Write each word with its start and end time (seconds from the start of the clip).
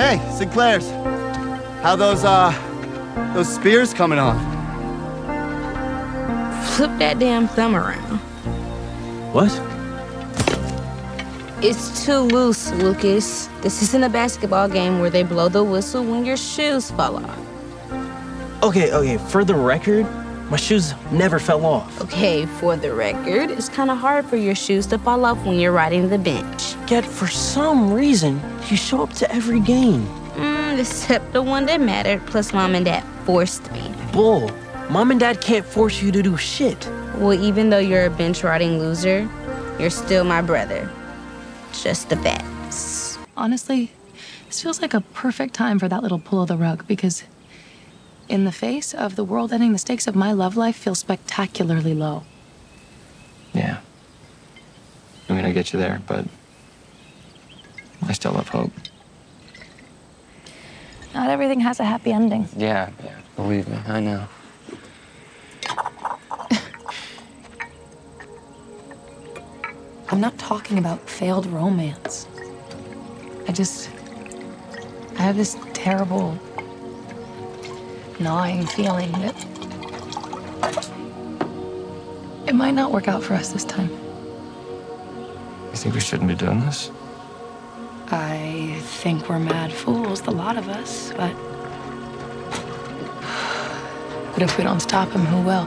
Hey, 0.00 0.18
Sinclair's. 0.34 0.88
How 1.82 1.94
those, 1.94 2.24
uh, 2.24 2.54
those 3.34 3.54
spears 3.54 3.92
coming 3.92 4.18
on? 4.18 4.34
Flip 6.64 6.90
that 6.98 7.18
damn 7.18 7.46
thumb 7.46 7.76
around. 7.76 8.16
What? 9.34 9.52
It's 11.62 12.06
too 12.06 12.20
loose, 12.20 12.72
Lucas. 12.72 13.50
This 13.60 13.82
isn't 13.82 14.02
a 14.02 14.08
basketball 14.08 14.70
game 14.70 15.00
where 15.00 15.10
they 15.10 15.22
blow 15.22 15.50
the 15.50 15.62
whistle 15.62 16.02
when 16.02 16.24
your 16.24 16.38
shoes 16.38 16.90
fall 16.90 17.18
off. 17.18 17.38
Okay, 18.62 18.90
okay, 18.94 19.18
for 19.18 19.44
the 19.44 19.54
record, 19.54 20.06
my 20.50 20.56
shoes 20.56 20.94
never 21.12 21.38
fell 21.38 21.66
off. 21.66 22.00
Okay, 22.00 22.46
for 22.46 22.74
the 22.74 22.94
record, 22.94 23.50
it's 23.50 23.68
kind 23.68 23.90
of 23.90 23.98
hard 23.98 24.24
for 24.24 24.36
your 24.36 24.54
shoes 24.54 24.86
to 24.86 24.98
fall 24.98 25.26
off 25.26 25.44
when 25.44 25.58
you're 25.58 25.72
riding 25.72 26.08
the 26.08 26.18
bench. 26.18 26.69
Yet, 26.90 27.04
for 27.04 27.28
some 27.28 27.92
reason, 27.92 28.40
you 28.68 28.76
show 28.76 29.00
up 29.04 29.12
to 29.14 29.32
every 29.32 29.60
game. 29.60 30.04
Mm, 30.34 30.80
except 30.80 31.32
the 31.32 31.40
one 31.40 31.66
that 31.66 31.80
mattered, 31.80 32.26
plus 32.26 32.52
mom 32.52 32.74
and 32.74 32.84
dad 32.84 33.04
forced 33.24 33.70
me. 33.70 33.94
Bull. 34.12 34.50
Mom 34.88 35.12
and 35.12 35.20
dad 35.20 35.40
can't 35.40 35.64
force 35.64 36.02
you 36.02 36.10
to 36.10 36.20
do 36.20 36.36
shit. 36.36 36.84
Well, 37.14 37.32
even 37.32 37.70
though 37.70 37.78
you're 37.78 38.06
a 38.06 38.10
bench 38.10 38.42
riding 38.42 38.80
loser, 38.80 39.28
you're 39.78 39.90
still 39.90 40.24
my 40.24 40.42
brother. 40.42 40.90
Just 41.72 42.08
the 42.08 42.16
facts. 42.16 43.18
Honestly, 43.36 43.92
this 44.48 44.60
feels 44.60 44.82
like 44.82 44.92
a 44.92 45.00
perfect 45.00 45.54
time 45.54 45.78
for 45.78 45.86
that 45.86 46.02
little 46.02 46.18
pull 46.18 46.42
of 46.42 46.48
the 46.48 46.56
rug 46.56 46.88
because, 46.88 47.22
in 48.28 48.44
the 48.44 48.52
face 48.52 48.92
of 48.92 49.14
the 49.14 49.22
world 49.22 49.52
ending, 49.52 49.70
the 49.70 49.78
stakes 49.78 50.08
of 50.08 50.16
my 50.16 50.32
love 50.32 50.56
life 50.56 50.74
feel 50.74 50.96
spectacularly 50.96 51.94
low. 51.94 52.24
Yeah. 53.52 53.78
I 55.28 55.34
mean, 55.34 55.44
I 55.44 55.52
get 55.52 55.72
you 55.72 55.78
there, 55.78 56.02
but 56.08 56.26
I 58.06 58.12
still 58.12 58.32
have 58.34 58.48
hope. 58.48 58.72
Not 61.14 61.30
everything 61.30 61.60
has 61.60 61.80
a 61.80 61.84
happy 61.84 62.12
ending. 62.12 62.48
Yeah, 62.56 62.90
yeah, 63.04 63.18
believe 63.36 63.68
me, 63.68 63.78
I 63.86 64.00
know. 64.00 64.26
I'm 70.10 70.20
not 70.20 70.36
talking 70.38 70.78
about 70.78 71.08
failed 71.08 71.46
romance. 71.46 72.26
I 73.46 73.52
just. 73.52 73.90
I 75.18 75.22
have 75.22 75.36
this 75.36 75.56
terrible, 75.72 76.36
gnawing 78.18 78.66
feeling 78.66 79.12
that. 79.12 79.36
It 82.48 82.54
might 82.54 82.72
not 82.72 82.90
work 82.90 83.06
out 83.06 83.22
for 83.22 83.34
us 83.34 83.52
this 83.52 83.64
time. 83.64 83.90
You 85.70 85.76
think 85.76 85.94
we 85.94 86.00
shouldn't 86.00 86.28
be 86.28 86.34
doing 86.34 86.60
this? 86.60 86.90
I 88.12 88.80
think 88.82 89.28
we're 89.28 89.38
mad 89.38 89.72
fools, 89.72 90.22
the 90.22 90.32
lot 90.32 90.56
of 90.56 90.68
us, 90.68 91.12
but. 91.16 91.34
But 94.32 94.42
if 94.42 94.58
we 94.58 94.64
don't 94.64 94.80
stop 94.80 95.10
him, 95.10 95.24
who 95.26 95.42
will? 95.42 95.66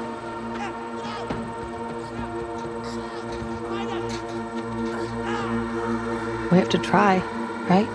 We 6.52 6.58
have 6.58 6.70
to 6.70 6.78
try, 6.78 7.18
right? 7.70 7.88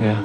Yeah. 0.00 0.20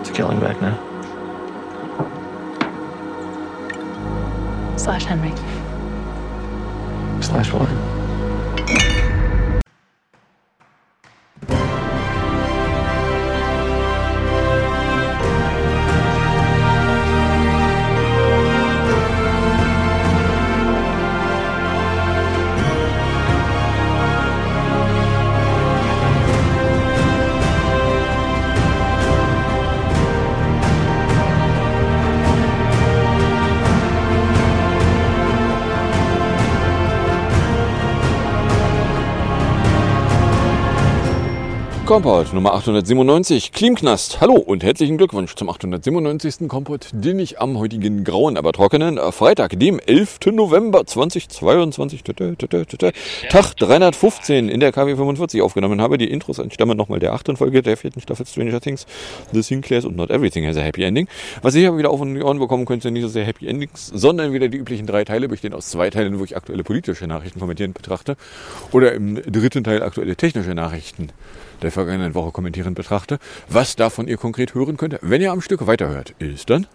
It's 0.00 0.10
killing 0.10 0.40
back 0.40 0.60
now. 0.60 0.85
Henry. 5.06 5.45
Kompott 41.86 42.34
Nummer 42.34 42.52
897, 42.54 43.52
Klimknast. 43.52 44.20
Hallo 44.20 44.34
und 44.34 44.64
herzlichen 44.64 44.98
Glückwunsch 44.98 45.36
zum 45.36 45.48
897. 45.48 46.48
Kompott, 46.48 46.88
den 46.92 47.20
ich 47.20 47.40
am 47.40 47.56
heutigen 47.60 48.02
grauen, 48.02 48.36
aber 48.36 48.52
trockenen 48.52 48.98
äh, 48.98 49.12
Freitag, 49.12 49.56
dem 49.60 49.78
11. 49.78 50.18
November 50.32 50.84
2022, 50.84 52.02
tü, 52.02 52.12
tü, 52.12 52.34
tü, 52.34 52.48
tü, 52.48 52.66
tü, 52.66 52.90
Tag 53.28 53.54
315 53.54 54.48
in 54.48 54.58
der 54.58 54.72
KW 54.72 54.96
45 54.96 55.40
aufgenommen 55.42 55.80
habe. 55.80 55.96
Die 55.96 56.10
Intros 56.10 56.40
entstammen 56.40 56.76
nochmal 56.76 56.98
der 56.98 57.12
achten 57.12 57.36
Folge 57.36 57.62
der 57.62 57.76
vierten 57.76 58.00
Staffel 58.00 58.26
Stranger 58.26 58.60
Things, 58.60 58.84
The 59.32 59.42
Sinclairs 59.42 59.84
und 59.84 59.94
Not 59.94 60.10
Everything 60.10 60.44
has 60.44 60.56
a 60.56 60.62
Happy 60.62 60.82
Ending. 60.82 61.06
Was 61.42 61.54
ihr 61.54 61.68
aber 61.68 61.78
wieder 61.78 61.90
auf 61.90 62.00
die 62.02 62.20
Ohren 62.20 62.40
bekommen 62.40 62.64
könnt, 62.64 62.82
sind 62.82 62.94
nicht 62.94 63.02
so 63.02 63.08
sehr 63.08 63.24
Happy 63.24 63.46
Endings, 63.46 63.86
sondern 63.94 64.32
wieder 64.32 64.48
die 64.48 64.58
üblichen 64.58 64.88
drei 64.88 65.04
Teile, 65.04 65.28
bestehen 65.28 65.54
aus 65.54 65.70
zwei 65.70 65.88
Teilen, 65.90 66.18
wo 66.18 66.24
ich 66.24 66.36
aktuelle 66.36 66.64
politische 66.64 67.06
Nachrichten 67.06 67.38
kommentieren 67.38 67.74
betrachte 67.74 68.16
oder 68.72 68.92
im 68.92 69.22
dritten 69.22 69.62
Teil 69.62 69.84
aktuelle 69.84 70.16
technische 70.16 70.56
Nachrichten 70.56 71.10
der 71.62 71.72
vergangenen 71.72 72.14
Woche 72.14 72.32
kommentierend 72.32 72.76
betrachte. 72.76 73.18
Was 73.48 73.76
davon 73.76 74.08
ihr 74.08 74.16
konkret 74.16 74.54
hören 74.54 74.76
könnt, 74.76 74.98
wenn 75.02 75.20
ihr 75.20 75.32
am 75.32 75.40
Stück 75.40 75.66
weiterhört, 75.66 76.14
ist 76.18 76.50
dann 76.50 76.66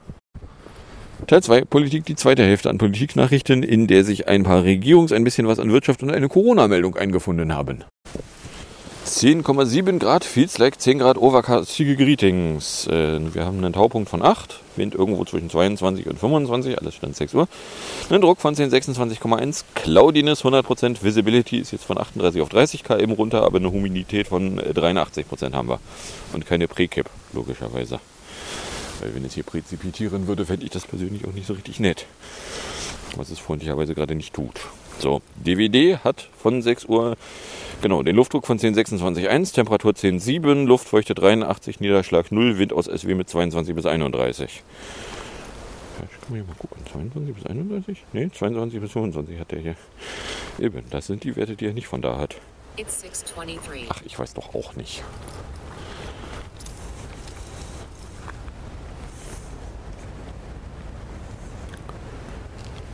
Teil 1.27 1.43
2, 1.43 1.61
Politik, 1.65 2.05
die 2.05 2.15
zweite 2.15 2.43
Hälfte 2.43 2.69
an 2.69 2.77
Politiknachrichten, 2.77 3.63
in 3.63 3.87
der 3.87 4.03
sich 4.03 4.27
ein 4.27 4.43
paar 4.43 4.63
Regierungs-, 4.63 5.13
ein 5.13 5.23
bisschen 5.23 5.47
was 5.47 5.59
an 5.59 5.71
Wirtschaft 5.71 6.01
und 6.03 6.09
eine 6.09 6.27
Corona-Meldung 6.27 6.95
eingefunden 6.95 7.53
haben. 7.53 7.83
10,7 9.05 9.97
Grad, 9.97 10.23
feels 10.23 10.59
like 10.59 10.79
10 10.79 10.99
Grad 10.99 11.17
overcastige 11.17 11.95
Greetings. 11.95 12.85
Äh, 12.85 13.19
wir 13.33 13.45
haben 13.45 13.57
einen 13.57 13.73
Taupunkt 13.73 14.09
von 14.09 14.21
8, 14.21 14.59
Wind 14.75 14.93
irgendwo 14.93 15.25
zwischen 15.25 15.49
22 15.49 16.05
und 16.05 16.19
25, 16.19 16.79
alles 16.79 16.95
stand 16.95 17.15
6 17.15 17.33
Uhr. 17.33 17.47
Einen 18.11 18.21
Druck 18.21 18.39
von 18.39 18.55
10, 18.55 18.69
26,1, 18.69 19.63
Cloudiness 19.73 20.43
100%, 20.45 21.01
Visibility 21.01 21.57
ist 21.57 21.71
jetzt 21.71 21.83
von 21.83 21.97
38 21.97 22.41
auf 22.41 22.49
30 22.49 22.83
km 22.83 23.13
runter, 23.13 23.43
aber 23.43 23.57
eine 23.57 23.71
Humidität 23.71 24.27
von 24.27 24.59
83% 24.59 25.53
haben 25.53 25.69
wir. 25.69 25.79
Und 26.33 26.45
keine 26.45 26.67
Präkipp, 26.67 27.09
logischerweise. 27.33 27.99
Weil 28.99 29.15
wenn 29.15 29.25
es 29.25 29.33
hier 29.33 29.43
präzipitieren 29.43 30.27
würde, 30.27 30.45
fände 30.45 30.63
ich 30.63 30.71
das 30.71 30.85
persönlich 30.85 31.25
auch 31.25 31.33
nicht 31.33 31.47
so 31.47 31.53
richtig 31.53 31.79
nett. 31.79 32.05
Was 33.15 33.31
es 33.31 33.39
freundlicherweise 33.39 33.95
gerade 33.95 34.13
nicht 34.13 34.35
tut. 34.35 34.61
So, 34.99 35.23
DWD 35.43 36.03
hat 36.03 36.29
von 36.37 36.61
6 36.61 36.85
Uhr 36.85 37.17
Genau, 37.81 38.03
den 38.03 38.15
Luftdruck 38.15 38.45
von 38.45 38.59
1026,1, 38.59 39.55
Temperatur 39.55 39.93
10,7, 39.93 40.65
Luftfeuchte 40.65 41.15
83, 41.15 41.79
Niederschlag 41.79 42.31
0, 42.31 42.59
Wind 42.59 42.73
aus 42.73 42.85
SW 42.85 43.15
mit 43.15 43.27
22 43.27 43.73
bis 43.73 43.87
31. 43.87 44.61
Ja, 45.97 46.05
ich 46.05 46.21
kann 46.21 46.29
mal 46.29 46.35
hier 46.35 46.45
mal 46.45 46.55
gucken. 46.59 46.85
22 46.91 47.35
bis 47.35 47.45
31? 47.47 48.03
Ne, 48.13 48.31
22 48.31 48.81
bis 48.81 48.91
25 48.91 49.39
hat 49.39 49.51
der 49.51 49.59
hier. 49.59 49.75
Eben, 50.59 50.83
das 50.91 51.07
sind 51.07 51.23
die 51.23 51.35
Werte, 51.35 51.55
die 51.55 51.65
er 51.65 51.73
nicht 51.73 51.87
von 51.87 52.03
da 52.03 52.17
hat. 52.17 52.35
Ach, 53.89 54.01
ich 54.05 54.19
weiß 54.19 54.35
doch 54.35 54.53
auch 54.53 54.75
nicht. 54.75 55.03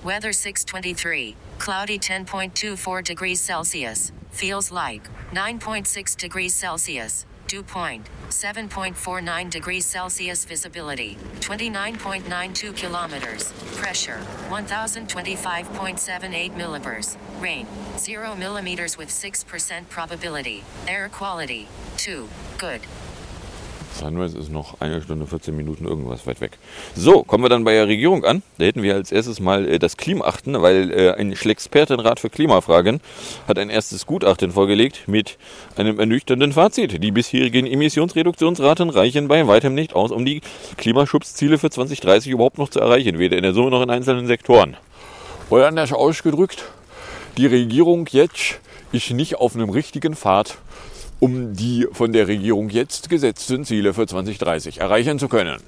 Weather 0.06 0.31
623. 0.31 1.36
Cloudy 1.57 2.00
10.24 2.00 3.03
degrees 3.03 3.41
Celsius. 3.41 4.11
Feels 4.32 4.72
like 4.72 5.09
9.6 5.32 6.16
degrees 6.16 6.53
Celsius. 6.53 7.26
Dew 7.47 7.64
point 7.64 8.08
7.49 8.29 9.49
degrees 9.49 9.85
Celsius. 9.85 10.46
Visibility 10.46 11.17
29.92 11.40 12.76
kilometers. 12.76 13.52
Pressure 13.76 14.20
1025.78 14.49 16.52
millibars. 16.52 17.17
Rain 17.41 17.66
0 17.97 18.35
millimeters 18.35 18.97
with 18.97 19.09
6% 19.09 19.90
probability. 19.90 20.64
Air 20.87 21.09
quality 21.09 21.67
2. 21.97 22.29
Good. 22.58 22.82
Sunrise 23.93 24.37
ist 24.37 24.51
noch 24.51 24.79
eine 24.81 25.01
Stunde 25.01 25.28
14 25.28 25.55
Minuten 25.55 25.85
irgendwas 25.85 26.28
weit 26.28 26.41
weg. 26.41 26.57
So, 26.95 27.23
kommen 27.23 27.43
wir 27.43 27.49
dann 27.49 27.63
bei 27.63 27.73
der 27.73 27.87
Regierung 27.87 28.23
an. 28.25 28.43
Da 28.57 28.66
hätten 28.66 28.84
wir 28.84 28.95
als 28.95 29.11
erstes 29.11 29.39
mal 29.39 29.67
äh, 29.67 29.79
das 29.79 29.97
Klimachten, 29.97 30.61
weil 30.61 30.91
äh, 30.91 31.11
ein 31.11 31.35
Schlexpertenrat 31.35 32.19
für 32.19 32.29
Klimafragen 32.29 33.01
hat 33.47 33.57
ein 33.57 33.69
erstes 33.69 34.05
Gutachten 34.05 34.51
vorgelegt 34.51 35.07
mit 35.07 35.37
einem 35.75 35.99
ernüchternden 35.99 36.53
Fazit. 36.53 37.03
Die 37.03 37.11
bisherigen 37.11 37.66
Emissionsreduktionsraten 37.66 38.89
reichen 38.89 39.28
bei 39.28 39.47
weitem 39.47 39.73
nicht 39.73 39.95
aus, 39.95 40.11
um 40.11 40.25
die 40.25 40.41
Klimaschutzziele 40.78 41.57
für 41.57 41.69
2030 41.69 42.31
überhaupt 42.31 42.57
noch 42.57 42.69
zu 42.69 42.79
erreichen, 42.79 43.19
weder 43.19 43.37
in 43.37 43.43
der 43.43 43.53
Summe 43.53 43.72
noch 43.72 43.81
in 43.81 43.89
einzelnen 43.89 44.28
Sektoren. 44.28 44.78
Oder 45.49 45.67
anders 45.67 45.93
ausgedrückt, 45.93 46.66
die 47.37 47.45
Regierung 47.45 48.07
jetzt 48.11 48.59
ist 48.91 49.11
nicht 49.11 49.35
auf 49.35 49.55
einem 49.55 49.69
richtigen 49.69 50.16
Pfad, 50.16 50.57
um 51.19 51.53
die 51.53 51.87
von 51.91 52.14
der 52.14 52.28
Regierung 52.28 52.69
jetzt 52.69 53.09
gesetzten 53.09 53.66
Ziele 53.66 53.93
für 53.93 54.05
2030 54.08 54.79
erreichen 54.79 55.19
zu 55.19 55.28
können. 55.28 55.59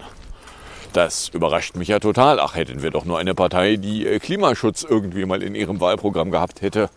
Das 0.93 1.29
überrascht 1.29 1.75
mich 1.75 1.89
ja 1.89 1.99
total. 1.99 2.39
Ach, 2.39 2.55
hätten 2.55 2.81
wir 2.81 2.89
doch 2.89 3.05
nur 3.05 3.19
eine 3.19 3.35
Partei, 3.35 3.75
die 3.75 4.07
äh, 4.07 4.19
Klimaschutz 4.19 4.83
irgendwie 4.83 5.25
mal 5.25 5.43
in 5.43 5.53
ihrem 5.53 5.79
Wahlprogramm 5.79 6.31
gehabt 6.31 6.61
hätte. 6.61 6.89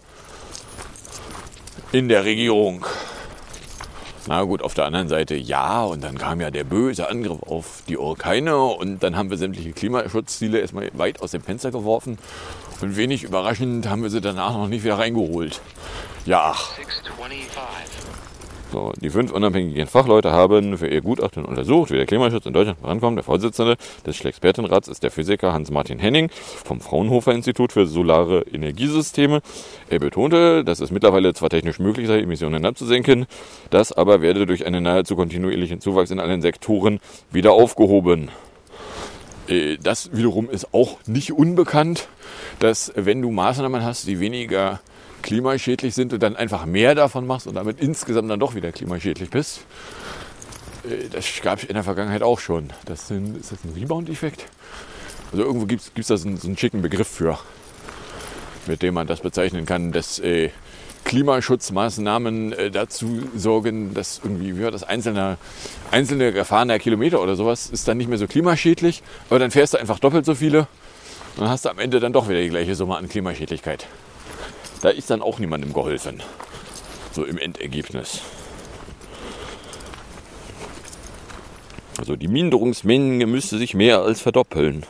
In 1.93 2.09
der 2.09 2.25
Regierung. 2.25 2.87
Na 4.29 4.43
gut, 4.45 4.63
auf 4.63 4.75
der 4.75 4.87
anderen 4.87 5.09
Seite 5.09 5.35
ja, 5.35 5.83
und 5.83 6.03
dann 6.05 6.17
kam 6.17 6.41
ja 6.41 6.51
der 6.51 6.65
böse 6.65 7.11
Angriff 7.11 7.43
auf 7.43 7.83
die 7.89 7.99
Urkeine 7.99 8.57
und 8.57 9.03
dann 9.03 9.17
haben 9.17 9.31
wir 9.31 9.37
sämtliche 9.37 9.73
Klimaschutzziele 9.73 10.61
erstmal 10.61 10.91
weit 10.95 11.21
aus 11.21 11.33
dem 11.33 11.43
Fenster 11.43 11.73
geworfen 11.73 12.19
und 12.81 12.97
wenig 12.97 13.25
überraschend 13.25 13.89
haben 13.89 14.03
wir 14.03 14.11
sie 14.11 14.21
danach 14.21 14.53
noch 14.53 14.69
nicht 14.69 14.85
wieder 14.85 14.99
reingeholt. 14.99 15.61
Ja, 16.25 16.53
ach. 16.55 16.71
So, 18.73 18.91
die 19.03 19.11
fünf 19.11 19.33
unabhängigen 19.33 19.87
Fachleute 19.87 20.31
haben 20.31 20.79
für 20.79 20.89
ihr 20.89 21.03
Gutachten 21.03 21.45
untersucht, 21.45 21.91
wie 21.91 21.97
der 21.97 22.07
Klimaschutz 22.07 22.47
in 22.47 22.55
Deutschland 22.55 22.79
vorankommt. 22.81 23.19
Der 23.19 23.23
Vorsitzende 23.23 23.77
des 24.07 24.25
Expertenrats 24.25 24.89
ist 24.89 25.03
der 25.03 25.11
Physiker 25.11 25.53
Hans-Martin 25.53 25.99
Henning 25.99 26.31
vom 26.65 26.81
Fraunhofer 26.81 27.35
Institut 27.35 27.73
für 27.73 27.85
Solare 27.87 28.47
Energiesysteme. 28.51 29.43
Er 29.91 29.99
betonte, 29.99 30.65
dass 30.65 30.81
es 30.81 30.91
mittlerweile 30.91 31.35
zwar 31.35 31.51
technisch 31.51 31.81
möglich 31.81 32.07
sei, 32.07 32.21
Emissionen 32.21 32.65
abzusenken, 32.65 33.27
das 33.69 33.93
aber 33.93 34.23
werde 34.23 34.47
durch 34.47 34.65
einen 34.65 34.85
nahezu 34.85 35.17
kontinuierlichen 35.17 35.83
Zuwachs 35.83 36.11
in 36.11 36.19
allen 36.19 36.41
Sektoren 36.41 36.99
wieder 37.31 37.53
aufgehoben. 37.53 38.31
Äh, 39.49 39.77
Das 39.83 40.17
wiederum 40.17 40.49
ist 40.49 40.73
auch 40.73 40.97
nicht 41.07 41.33
unbekannt, 41.33 42.09
dass 42.59 42.91
wenn 42.97 43.21
du 43.21 43.31
Maßnahmen 43.31 43.85
hast, 43.85 44.07
die 44.07 44.19
weniger 44.19 44.81
klimaschädlich 45.23 45.95
sind 45.95 46.13
und 46.13 46.23
dann 46.23 46.37
einfach 46.37 46.67
mehr 46.67 46.95
davon 46.95 47.27
machst 47.27 47.47
und 47.47 47.55
damit 47.55 47.81
insgesamt 47.81 48.31
dann 48.31 48.41
doch 48.41 48.55
wieder 48.55 48.73
klimaschädlich 48.73 49.31
bist. 49.31 49.61
Äh, 50.85 51.09
Das 51.11 51.27
gab 51.43 51.59
es 51.59 51.65
in 51.65 51.75
der 51.75 51.85
Vergangenheit 51.85 52.23
auch 52.23 52.41
schon. 52.41 52.71
Das 52.85 53.09
sind, 53.09 53.37
ist 53.39 53.53
das 53.53 53.65
ein 53.65 53.73
Rebound-Effekt? 53.75 54.47
Also 55.33 55.45
irgendwo 55.45 55.67
gibt 55.67 55.83
es 55.97 56.07
da 56.07 56.17
so 56.17 56.29
einen, 56.29 56.37
so 56.37 56.47
einen 56.47 56.59
schicken 56.59 56.83
Begriff 56.83 57.09
für, 57.09 57.39
mit 58.67 58.83
dem 58.83 58.95
man 58.95 59.07
das 59.07 59.21
bezeichnen 59.21 59.65
kann, 59.65 59.91
dass 59.93 60.19
äh, 60.19 60.51
Klimaschutzmaßnahmen 61.05 62.53
äh, 62.53 62.71
dazu 62.71 63.23
sorgen, 63.35 63.95
dass 63.95 64.21
irgendwie 64.23 64.51
ja, 64.61 64.71
das 64.71 64.83
einzelne, 64.85 65.39
einzelne 65.91 66.33
gefahrener 66.33 66.79
Kilometer 66.79 67.21
oder 67.21 67.35
sowas 67.35 67.71
ist 67.71 67.89
dann 67.89 67.97
nicht 67.97 68.09
mehr 68.09 68.19
so 68.19 68.27
klimaschädlich, 68.27 69.03
aber 69.31 69.39
dann 69.39 69.51
fährst 69.51 69.75
du 69.75 69.79
einfach 69.79 69.99
doppelt 69.99 70.27
so 70.27 70.35
viele 70.35 70.61
und 71.37 71.45
dann 71.45 71.49
hast 71.49 71.65
du 71.65 71.71
am 71.71 71.79
Ende 71.79 71.99
dann 71.99 72.13
doch 72.13 72.29
wieder 72.29 72.41
die 72.41 72.51
gleiche 72.51 72.75
Summe 72.75 72.97
an 72.97 73.09
Klimaschädlichkeit. 73.09 73.87
Da 74.83 74.91
ist 74.91 75.11
dann 75.11 75.23
auch 75.23 75.39
niemandem 75.39 75.73
geholfen. 75.73 76.23
So 77.13 77.25
im 77.25 77.39
Endergebnis. 77.39 78.21
Also 81.99 82.17
die 82.17 82.29
Minderungsmenge 82.29 83.27
müsste 83.27 83.59
sich 83.59 83.75
mehr 83.75 84.01
als 84.01 84.21
verdoppeln. 84.21 84.85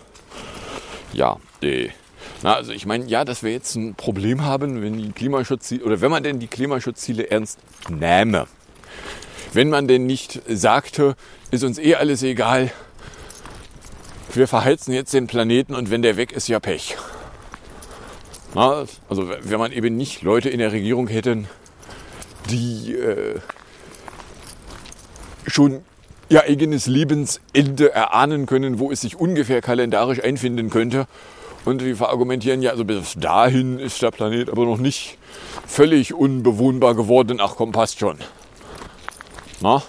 Ja, 1.13 1.37
äh, 1.61 1.91
na, 2.43 2.55
also 2.55 2.73
ich 2.73 2.87
meine, 2.87 3.05
ja, 3.05 3.25
dass 3.25 3.43
wir 3.43 3.53
jetzt 3.53 3.77
ein 3.77 3.95
Problem 3.95 4.45
haben, 4.45 4.83
wenn 4.83 4.97
die 4.97 5.13
Klimaschutzziele, 5.13 5.85
oder 5.85 6.01
wenn 6.01 6.11
man 6.11 6.23
denn 6.23 6.41
die 6.41 6.47
Klimaschutzziele 6.47 7.31
ernst 7.31 7.59
nähme. 7.89 8.47
Wenn 9.53 9.69
man 9.69 9.87
denn 9.87 10.07
nicht 10.07 10.41
sagte, 10.49 11.15
ist 11.51 11.65
uns 11.65 11.79
eh 11.79 11.97
alles 11.97 12.23
egal, 12.23 12.73
wir 14.33 14.49
verheizen 14.49 14.95
jetzt 14.95 15.13
den 15.13 15.27
Planeten 15.27 15.75
und 15.75 15.91
wenn 15.91 16.01
der 16.01 16.17
weg 16.17 16.33
ist, 16.33 16.49
ja 16.49 16.59
Pech. 16.59 16.97
Na, 18.55 18.85
also 19.09 19.29
wenn 19.29 19.59
man 19.59 19.73
eben 19.73 19.97
nicht 19.97 20.23
Leute 20.23 20.51
in 20.51 20.59
der 20.59 20.73
Regierung 20.73 21.09
hätten, 21.09 21.49
die 22.51 22.95
äh, 22.95 23.41
schon 25.47 25.83
ihr 26.29 26.45
eigenes 26.45 26.87
Lebensende 26.87 27.93
erahnen 27.93 28.47
können, 28.47 28.79
wo 28.79 28.91
es 28.91 29.01
sich 29.01 29.19
ungefähr 29.19 29.61
kalendarisch 29.61 30.23
einfinden 30.23 30.71
könnte. 30.71 31.07
Und 31.65 31.81
die 31.81 31.95
verargumentieren 31.95 32.61
ja, 32.61 32.73
also 32.73 32.85
bis 32.85 33.15
dahin 33.15 33.79
ist 33.79 34.03
der 34.03 34.11
Planet 34.11 34.51
aber 34.51 34.65
noch 34.65 34.79
nicht 34.79 35.17
völlig 35.67 36.13
unbewohnbar 36.13 36.95
geworden. 36.95 37.39
Ach 37.41 37.55
komm, 37.57 37.73
passt 37.73 38.01
schon. 38.01 38.17
Na? 39.61 39.83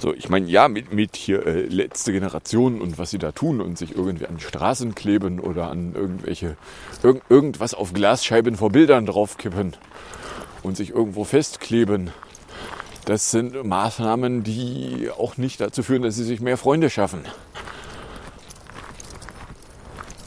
So, 0.00 0.14
ich 0.14 0.28
meine, 0.28 0.46
ja, 0.46 0.68
mit, 0.68 0.92
mit 0.92 1.16
hier 1.16 1.44
äh, 1.44 1.62
letzte 1.62 2.12
Generation 2.12 2.80
und 2.80 2.98
was 2.98 3.10
sie 3.10 3.18
da 3.18 3.32
tun 3.32 3.60
und 3.60 3.76
sich 3.76 3.96
irgendwie 3.96 4.26
an 4.26 4.38
Straßen 4.38 4.94
kleben 4.94 5.40
oder 5.40 5.70
an 5.70 5.94
irgendwelche, 5.94 6.56
irg 7.02 7.22
irgendwas 7.28 7.74
auf 7.74 7.92
Glasscheiben 7.92 8.56
vor 8.56 8.70
Bildern 8.70 9.06
draufkippen 9.06 9.74
und 10.62 10.76
sich 10.76 10.90
irgendwo 10.90 11.24
festkleben. 11.24 12.12
Das 13.06 13.32
sind 13.32 13.64
Maßnahmen, 13.64 14.44
die 14.44 15.10
auch 15.18 15.36
nicht 15.36 15.60
dazu 15.60 15.82
führen, 15.82 16.02
dass 16.02 16.14
sie 16.14 16.24
sich 16.24 16.40
mehr 16.40 16.58
Freunde 16.58 16.90
schaffen. 16.90 17.22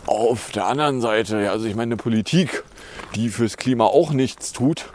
Auf 0.06 0.52
der 0.52 0.66
anderen 0.66 1.00
Seite, 1.00 1.42
ja, 1.42 1.52
also 1.52 1.66
ich 1.66 1.76
meine, 1.76 1.94
eine 1.94 1.98
Politik, 1.98 2.66
die 3.16 3.30
fürs 3.30 3.56
Klima 3.56 3.86
auch 3.86 4.12
nichts 4.12 4.52
tut, 4.52 4.92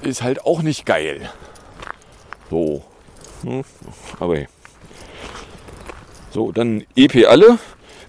ist 0.00 0.22
halt 0.22 0.46
auch 0.46 0.62
nicht 0.62 0.86
geil. 0.86 1.28
So. 2.48 2.82
Hm, 3.44 3.62
Aber 4.20 4.36
hey. 4.36 4.48
So, 6.30 6.50
dann 6.50 6.84
EP 6.96 7.26
alle 7.28 7.58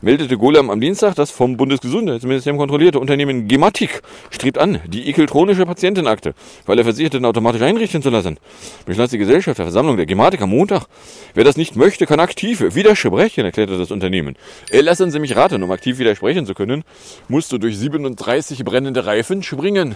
meldete 0.06 0.38
Golem 0.38 0.70
am 0.70 0.80
Dienstag, 0.80 1.16
das 1.16 1.32
vom 1.32 1.58
Bundesgesundheitsministerium 1.58 2.60
kontrollierte 2.60 3.00
Unternehmen 3.00 3.48
Gematik 3.48 4.04
strebt 4.30 4.60
an, 4.60 4.80
die 4.86 5.10
ekeltronische 5.10 5.66
Patientenakte, 5.66 6.36
weil 6.68 6.78
er 6.78 6.84
Versicherte 6.84 7.26
automatisch 7.26 7.64
einrichten 7.64 8.04
zu 8.04 8.12
lassen. 8.12 8.38
Beschloss 8.86 9.10
die 9.10 9.18
Gesellschaft 9.18 9.58
der 9.58 9.66
Versammlung 9.66 9.98
der 9.98 10.06
Gematik 10.06 10.44
am 10.44 10.52
Montag. 10.52 10.86
Wer 11.34 11.44
das 11.44 11.58
nicht 11.58 11.76
möchte, 11.76 12.06
kann 12.06 12.20
aktiv 12.20 12.76
widersprechen, 12.76 13.46
erklärte 13.46 13.80
das 13.80 13.90
Unternehmen. 13.90 14.36
Äh, 14.70 14.82
lassen 14.82 15.10
Sie 15.10 15.18
mich 15.18 15.36
raten, 15.36 15.64
um 15.64 15.72
aktiv 15.72 15.98
widersprechen 15.98 16.46
zu 16.46 16.54
können, 16.54 16.84
musst 17.28 17.52
du 17.52 17.58
durch 17.58 17.76
37 17.76 18.64
brennende 18.64 19.08
Reifen 19.08 19.42
springen, 19.42 19.96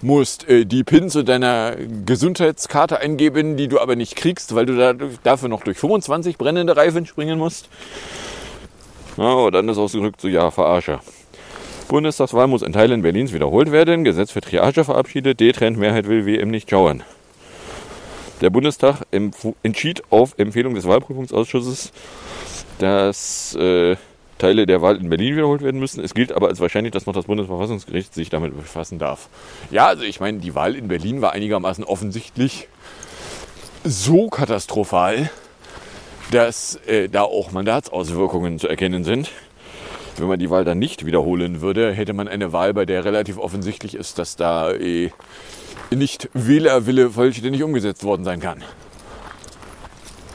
musst 0.00 0.48
äh, 0.48 0.64
die 0.64 0.84
PIN 0.84 1.10
zu 1.10 1.22
deiner 1.22 1.76
Gesundheitskarte 2.06 2.98
eingeben, 2.98 3.58
die 3.58 3.68
du 3.68 3.78
aber 3.78 3.94
nicht 3.94 4.16
kriegst, 4.16 4.54
weil 4.54 4.64
du 4.64 4.74
da, 4.74 4.94
dafür 5.22 5.50
noch 5.50 5.64
durch 5.64 5.76
25 5.76 6.38
brennende 6.38 6.78
Reifen 6.78 7.04
springen 7.04 7.38
musst. 7.38 7.68
Und 9.20 9.52
dann 9.54 9.68
ist 9.68 9.78
ausgedrückt 9.78 10.20
so, 10.20 10.28
ja, 10.28 10.50
Verarsche. 10.50 11.00
Bundestagswahl 11.88 12.46
muss 12.46 12.62
in 12.62 12.72
Teilen 12.72 13.02
Berlins 13.02 13.32
wiederholt 13.32 13.70
werden. 13.72 14.04
Gesetz 14.04 14.30
für 14.30 14.40
Triage 14.40 14.84
verabschiedet. 14.84 15.40
D-Trend-Mehrheit 15.40 16.08
will 16.08 16.24
WM 16.24 16.50
nicht 16.50 16.70
schauen. 16.70 17.02
Der 18.40 18.48
Bundestag 18.48 19.02
entschied 19.10 20.02
auf 20.08 20.38
Empfehlung 20.38 20.74
des 20.74 20.86
Wahlprüfungsausschusses, 20.86 21.92
dass 22.78 23.54
äh, 23.56 23.96
Teile 24.38 24.64
der 24.64 24.80
Wahl 24.80 24.96
in 24.96 25.10
Berlin 25.10 25.36
wiederholt 25.36 25.60
werden 25.60 25.78
müssen. 25.78 26.02
Es 26.02 26.14
gilt 26.14 26.32
aber 26.32 26.48
als 26.48 26.60
wahrscheinlich, 26.60 26.92
dass 26.92 27.04
noch 27.04 27.12
das 27.12 27.26
Bundesverfassungsgericht 27.26 28.14
sich 28.14 28.30
damit 28.30 28.56
befassen 28.56 28.98
darf. 28.98 29.28
Ja, 29.70 29.88
also 29.88 30.04
ich 30.04 30.20
meine, 30.20 30.38
die 30.38 30.54
Wahl 30.54 30.74
in 30.74 30.88
Berlin 30.88 31.20
war 31.20 31.32
einigermaßen 31.32 31.84
offensichtlich 31.84 32.68
so 33.84 34.30
katastrophal, 34.30 35.28
dass 36.30 36.76
äh, 36.86 37.08
da 37.08 37.22
auch 37.22 37.52
Mandatsauswirkungen 37.52 38.58
zu 38.58 38.68
erkennen 38.68 39.04
sind. 39.04 39.30
Wenn 40.16 40.28
man 40.28 40.38
die 40.38 40.50
Wahl 40.50 40.64
dann 40.64 40.78
nicht 40.78 41.06
wiederholen 41.06 41.60
würde, 41.60 41.92
hätte 41.92 42.12
man 42.12 42.28
eine 42.28 42.52
Wahl, 42.52 42.74
bei 42.74 42.84
der 42.84 43.04
relativ 43.04 43.38
offensichtlich 43.38 43.94
ist, 43.94 44.18
dass 44.18 44.36
da 44.36 44.72
äh, 44.72 45.10
nicht 45.90 46.28
Wählerwille 46.34 47.10
vollständig 47.10 47.62
umgesetzt 47.62 48.04
worden 48.04 48.24
sein 48.24 48.40
kann. 48.40 48.62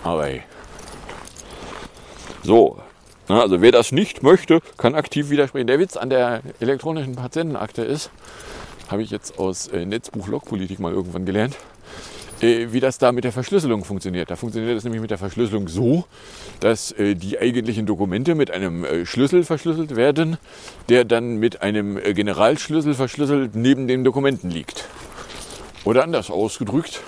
Aber 0.03 0.25
hey. 0.25 0.43
So, 2.43 2.79
also 3.27 3.61
wer 3.61 3.71
das 3.71 3.91
nicht 3.91 4.21
möchte, 4.21 4.59
kann 4.77 4.95
aktiv 4.95 5.29
widersprechen. 5.29 5.67
Der 5.67 5.79
Witz 5.79 5.97
an 5.97 6.09
der 6.09 6.41
elektronischen 6.59 7.15
Patientenakte 7.15 7.83
ist, 7.83 8.11
habe 8.89 9.01
ich 9.01 9.09
jetzt 9.09 9.39
aus 9.39 9.67
äh, 9.67 9.85
Netzbuch 9.85 10.27
Logpolitik 10.27 10.79
mal 10.79 10.93
irgendwann 10.93 11.25
gelernt, 11.25 11.57
wie 12.45 12.79
das 12.79 12.97
da 12.97 13.11
mit 13.11 13.23
der 13.23 13.31
Verschlüsselung 13.31 13.83
funktioniert. 13.83 14.29
Da 14.29 14.35
funktioniert 14.35 14.75
das 14.75 14.83
nämlich 14.83 15.01
mit 15.01 15.11
der 15.11 15.17
Verschlüsselung 15.17 15.67
so, 15.67 16.05
dass 16.59 16.91
äh, 16.93 17.15
die 17.15 17.39
eigentlichen 17.39 17.85
Dokumente 17.85 18.35
mit 18.35 18.51
einem 18.51 18.83
äh, 18.83 19.05
Schlüssel 19.05 19.43
verschlüsselt 19.43 19.95
werden, 19.95 20.37
der 20.89 21.05
dann 21.05 21.37
mit 21.37 21.61
einem 21.61 21.97
äh, 21.97 22.13
Generalschlüssel 22.13 22.93
verschlüsselt 22.93 23.55
neben 23.55 23.87
den 23.87 24.03
Dokumenten 24.03 24.49
liegt. 24.49 24.85
Oder 25.83 26.03
anders 26.03 26.31
ausgedrückt, 26.31 27.01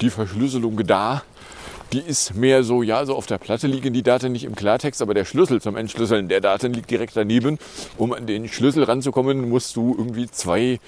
die 0.00 0.10
Verschlüsselung 0.10 0.86
da, 0.86 1.22
die 1.92 2.00
ist 2.00 2.34
mehr 2.34 2.64
so, 2.64 2.82
ja, 2.82 3.06
so 3.06 3.14
auf 3.14 3.26
der 3.26 3.38
Platte 3.38 3.66
liegen 3.66 3.94
die 3.94 4.02
Daten 4.02 4.32
nicht 4.32 4.44
im 4.44 4.54
Klartext, 4.54 5.00
aber 5.00 5.14
der 5.14 5.24
Schlüssel 5.24 5.62
zum 5.62 5.76
Entschlüsseln 5.76 6.28
der 6.28 6.40
Daten 6.40 6.74
liegt 6.74 6.90
direkt 6.90 7.16
daneben. 7.16 7.58
Um 7.96 8.12
an 8.12 8.26
den 8.26 8.48
Schlüssel 8.48 8.84
ranzukommen, 8.84 9.48
musst 9.48 9.76
du 9.76 9.94
irgendwie 9.96 10.30
zwei 10.30 10.80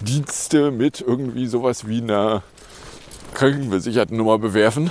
Dienste 0.00 0.70
mit 0.70 1.02
irgendwie 1.06 1.46
sowas 1.46 1.86
wie 1.88 2.00
einer 2.00 2.42
Krankenversichertennummer 3.36 4.38
bewerfen. 4.38 4.90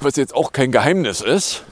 Was 0.00 0.16
jetzt 0.16 0.34
auch 0.34 0.52
kein 0.52 0.72
Geheimnis 0.72 1.20
ist. 1.20 1.62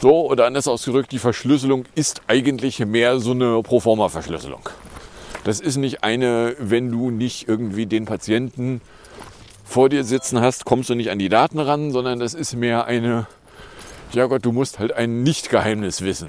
So, 0.00 0.26
oder 0.30 0.46
anders 0.46 0.66
ausgedrückt, 0.66 1.12
die 1.12 1.18
Verschlüsselung 1.18 1.84
ist 1.94 2.22
eigentlich 2.26 2.78
mehr 2.78 3.18
so 3.20 3.32
eine 3.32 3.62
Proforma-Verschlüsselung. 3.62 4.68
Das 5.44 5.60
ist 5.60 5.76
nicht 5.76 6.04
eine, 6.04 6.56
wenn 6.58 6.90
du 6.90 7.10
nicht 7.10 7.48
irgendwie 7.48 7.86
den 7.86 8.06
Patienten 8.06 8.80
vor 9.64 9.90
dir 9.90 10.04
sitzen 10.04 10.40
hast, 10.40 10.64
kommst 10.64 10.88
du 10.88 10.94
nicht 10.94 11.10
an 11.10 11.18
die 11.18 11.28
Daten 11.28 11.58
ran, 11.58 11.90
sondern 11.92 12.18
das 12.18 12.32
ist 12.32 12.54
mehr 12.54 12.86
eine, 12.86 13.26
ja 14.12 14.24
Gott, 14.26 14.44
du 14.44 14.52
musst 14.52 14.78
halt 14.78 14.92
ein 14.92 15.22
Nicht-Geheimnis 15.22 16.00
wissen. 16.00 16.28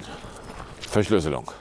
Verschlüsselung. 0.81 1.51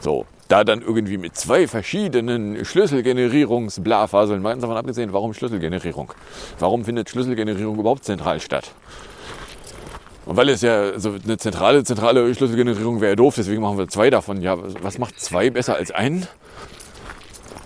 So, 0.00 0.24
da 0.52 0.64
dann 0.64 0.82
irgendwie 0.82 1.16
mit 1.16 1.34
zwei 1.34 1.66
verschiedenen 1.66 2.62
Schlüsselgenerierungs-Blafaseln, 2.62 4.42
mal 4.42 4.54
davon 4.58 4.76
abgesehen, 4.76 5.14
warum 5.14 5.32
Schlüsselgenerierung? 5.32 6.12
Warum 6.58 6.84
findet 6.84 7.08
Schlüsselgenerierung 7.08 7.78
überhaupt 7.78 8.04
zentral 8.04 8.38
statt? 8.38 8.70
Und 10.26 10.36
weil 10.36 10.50
es 10.50 10.60
ja 10.60 10.98
so 11.00 11.14
eine 11.24 11.38
zentrale, 11.38 11.84
zentrale 11.84 12.34
Schlüsselgenerierung 12.34 13.00
wäre 13.00 13.16
doof, 13.16 13.34
deswegen 13.34 13.62
machen 13.62 13.78
wir 13.78 13.88
zwei 13.88 14.10
davon. 14.10 14.42
Ja, 14.42 14.58
was 14.82 14.98
macht 14.98 15.18
zwei 15.18 15.48
besser 15.48 15.76
als 15.76 15.90
einen? 15.90 16.26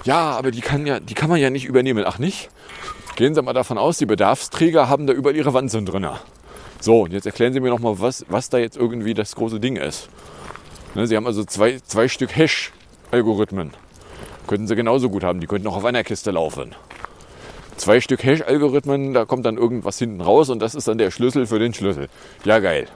Ja, 0.04 0.36
aber 0.36 0.52
die 0.52 0.60
kann 0.60 0.86
ja, 0.86 1.00
die 1.00 1.14
kann 1.14 1.28
man 1.28 1.40
ja 1.40 1.50
nicht 1.50 1.64
übernehmen. 1.64 2.04
Ach 2.06 2.20
nicht? 2.20 2.50
Gehen 3.16 3.34
Sie 3.34 3.42
mal 3.42 3.52
davon 3.52 3.78
aus, 3.78 3.98
die 3.98 4.06
Bedarfsträger 4.06 4.88
haben 4.88 5.08
da 5.08 5.12
überall 5.12 5.34
ihre 5.34 5.52
Wanzen 5.52 5.86
drin. 5.86 6.06
So, 6.80 7.02
und 7.02 7.12
jetzt 7.12 7.26
erklären 7.26 7.52
Sie 7.52 7.58
mir 7.58 7.70
noch 7.70 7.80
mal, 7.80 7.98
was, 7.98 8.24
was 8.28 8.48
da 8.48 8.58
jetzt 8.58 8.76
irgendwie 8.76 9.14
das 9.14 9.34
große 9.34 9.58
Ding 9.58 9.74
ist. 9.74 10.08
Ne, 10.94 11.06
Sie 11.06 11.16
haben 11.16 11.26
also 11.26 11.44
zwei, 11.44 11.80
zwei 11.84 12.08
Stück 12.08 12.30
Hash-Algorithmen. 13.16 13.70
Könnten 14.46 14.66
Sie 14.66 14.76
genauso 14.76 15.08
gut 15.08 15.24
haben. 15.24 15.40
Die 15.40 15.46
könnten 15.46 15.66
auch 15.66 15.76
auf 15.76 15.84
einer 15.84 16.04
Kiste 16.04 16.30
laufen 16.30 16.74
zwei 17.76 18.00
Stück 18.00 18.24
Hash-Algorithmen, 18.24 19.12
da 19.12 19.26
kommt 19.26 19.46
dann 19.46 19.58
irgendwas 19.58 19.98
hinten 19.98 20.20
raus 20.20 20.48
und 20.48 20.60
das 20.60 20.74
ist 20.74 20.88
dann 20.88 20.98
der 20.98 21.10
Schlüssel 21.10 21.46
für 21.46 21.58
den 21.58 21.74
Schlüssel. 21.74 22.08
Ja, 22.44 22.58
geil. 22.58 22.88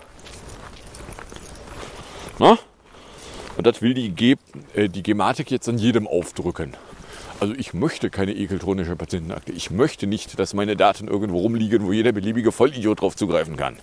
Na? 2.39 2.59
Und 3.57 3.67
das 3.67 3.83
will 3.83 3.95
die, 3.95 4.11
Ge 4.11 4.37
äh, 4.75 4.89
die 4.89 5.03
Gematik 5.03 5.51
jetzt 5.51 5.69
an 5.69 5.79
jedem 5.79 6.09
aufdrücken. 6.09 6.77
Also 7.41 7.55
ich 7.55 7.75
möchte 7.75 8.11
keine 8.11 8.35
ekeltronische 8.35 8.97
Patientenakte. 8.97 9.53
Ich 9.53 9.71
möchte 9.71 10.07
nicht, 10.07 10.39
dass 10.39 10.55
meine 10.55 10.77
Daten 10.77 11.09
irgendwo 11.09 11.39
rumliegen, 11.39 11.87
wo 11.87 11.93
jeder 11.93 12.13
beliebige 12.13 12.51
Vollidiot 12.51 13.01
drauf 13.01 13.17
zugreifen 13.17 13.57
kann. 13.57 13.77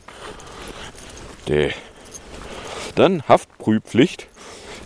Däh. 1.48 1.72
Dann 2.96 3.22
Haftprüfpflicht. 3.28 4.28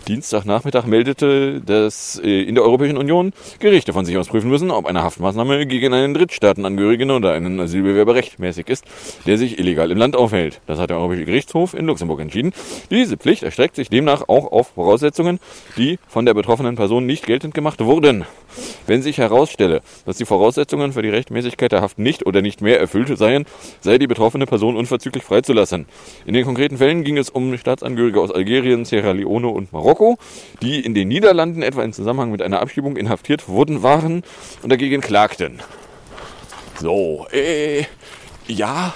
Dienstagnachmittag 0.07 0.85
meldete, 0.85 1.61
dass 1.61 2.19
äh, 2.23 2.43
in 2.43 2.55
der 2.55 2.63
Europäischen 2.63 2.97
Union 2.97 3.33
Gerichte 3.59 3.93
von 3.93 4.05
sich 4.05 4.17
aus 4.17 4.27
prüfen 4.27 4.49
müssen, 4.49 4.71
ob 4.71 4.85
eine 4.85 5.03
Haftmaßnahme 5.03 5.65
gegen 5.65 5.93
einen 5.93 6.13
Drittstaatenangehörigen 6.13 7.11
oder 7.11 7.33
einen 7.33 7.59
Asylbewerber 7.59 8.15
rechtmäßig 8.15 8.67
ist, 8.67 8.85
der 9.25 9.37
sich 9.37 9.59
illegal 9.59 9.91
im 9.91 9.97
Land 9.97 10.15
aufhält. 10.15 10.61
Das 10.67 10.79
hat 10.79 10.89
der 10.89 10.97
Europäische 10.97 11.25
Gerichtshof 11.25 11.73
in 11.73 11.85
Luxemburg 11.85 12.19
entschieden. 12.19 12.53
Diese 12.89 13.17
Pflicht 13.17 13.43
erstreckt 13.43 13.75
sich 13.75 13.89
demnach 13.89 14.23
auch 14.27 14.51
auf 14.51 14.69
Voraussetzungen, 14.75 15.39
die 15.77 15.99
von 16.07 16.25
der 16.25 16.33
betroffenen 16.33 16.75
Person 16.75 17.05
nicht 17.05 17.25
geltend 17.25 17.53
gemacht 17.53 17.79
wurden. 17.79 18.25
Wenn 18.87 19.01
sich 19.01 19.17
herausstelle, 19.17 19.81
dass 20.05 20.17
die 20.17 20.25
Voraussetzungen 20.25 20.93
für 20.93 21.01
die 21.01 21.09
Rechtmäßigkeit 21.09 21.71
der 21.71 21.81
Haft 21.81 21.99
nicht 21.99 22.25
oder 22.25 22.41
nicht 22.41 22.61
mehr 22.61 22.79
erfüllt 22.79 23.17
seien, 23.17 23.45
sei 23.81 23.97
die 23.97 24.07
betroffene 24.07 24.45
Person 24.45 24.75
unverzüglich 24.75 25.23
freizulassen. 25.23 25.85
In 26.25 26.33
den 26.33 26.45
konkreten 26.45 26.77
Fällen 26.77 27.03
ging 27.03 27.17
es 27.17 27.29
um 27.29 27.57
Staatsangehörige 27.57 28.21
aus 28.21 28.31
Algerien, 28.31 28.85
Sierra 28.85 29.11
Leone 29.11 29.47
und 29.47 29.73
Marokko, 29.73 30.17
die 30.61 30.79
in 30.79 30.93
den 30.93 31.07
Niederlanden 31.07 31.61
etwa 31.61 31.83
im 31.83 31.93
Zusammenhang 31.93 32.31
mit 32.31 32.41
einer 32.41 32.61
Abschiebung 32.61 32.97
inhaftiert 32.97 33.47
wurden 33.47 33.83
waren 33.83 34.23
und 34.61 34.71
dagegen 34.71 35.01
klagten. 35.01 35.61
So, 36.79 37.27
äh, 37.31 37.85
ja, 38.47 38.93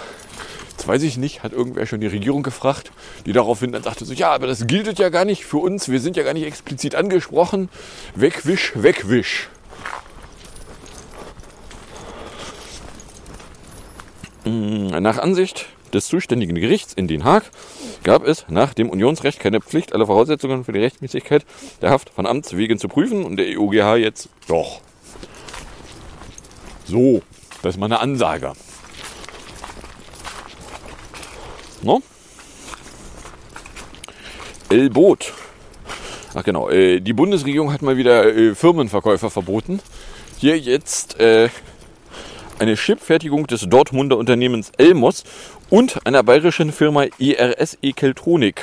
Jetzt 0.77 0.89
weiß 0.89 1.03
ich 1.03 1.15
nicht, 1.15 1.41
hat 1.41 1.53
irgendwer 1.53 1.85
schon 1.85 2.01
die 2.01 2.07
Regierung 2.07 2.43
gefragt, 2.43 2.91
die 3.25 3.31
daraufhin 3.31 3.71
dann 3.71 3.81
sagte 3.81 4.03
so, 4.03 4.13
ja, 4.13 4.31
aber 4.31 4.45
das 4.45 4.67
gilt 4.67 4.99
ja 4.99 5.07
gar 5.07 5.23
nicht 5.23 5.45
für 5.45 5.57
uns, 5.57 5.87
wir 5.87 6.01
sind 6.01 6.17
ja 6.17 6.23
gar 6.23 6.33
nicht 6.33 6.45
explizit 6.45 6.95
angesprochen. 6.95 7.69
Wegwisch, 8.13 8.73
wegwisch. 8.75 9.47
Mm, 14.43 14.87
nach 14.87 15.17
Ansicht 15.17 15.67
des 15.93 16.07
zuständigen 16.07 16.55
Gerichts 16.55 16.93
in 16.93 17.07
Den 17.07 17.23
Haag 17.23 17.49
gab 18.03 18.27
es 18.27 18.45
nach 18.49 18.73
dem 18.73 18.89
Unionsrecht 18.89 19.39
keine 19.39 19.61
Pflicht, 19.61 19.93
alle 19.93 20.05
Voraussetzungen 20.05 20.65
für 20.65 20.73
die 20.73 20.79
Rechtmäßigkeit 20.79 21.45
der 21.81 21.89
Haft 21.89 22.09
von 22.09 22.25
Amts 22.25 22.57
wegen 22.57 22.77
zu 22.79 22.89
prüfen 22.89 23.23
und 23.23 23.37
der 23.37 23.47
EUGH 23.47 23.95
jetzt 23.95 24.27
doch. 24.49 24.81
So, 26.85 27.21
das 27.61 27.75
ist 27.75 27.79
mal 27.79 27.85
eine 27.85 28.01
Ansage. 28.01 28.51
No? 31.85 32.01
El-Boot. 34.69 35.33
Ach 36.33 36.43
genau, 36.43 36.69
äh, 36.69 36.99
die 36.99 37.13
Bundesregierung 37.13 37.71
hat 37.71 37.83
mal 37.83 37.95
wieder 37.95 38.25
äh, 38.35 38.55
Firmenverkäufer 38.55 39.29
verboten. 39.29 39.79
Hier 40.39 40.57
jetzt 40.57 41.19
äh, 41.19 41.49
eine 42.57 42.75
Chipfertigung 42.75 43.45
des 43.45 43.69
Dortmunder 43.69 44.17
Unternehmens 44.17 44.71
Elmos 44.77 45.25
und 45.69 46.05
einer 46.07 46.23
bayerischen 46.23 46.71
Firma 46.71 47.05
ERS 47.19 47.77
Ekeltronik, 47.83 48.61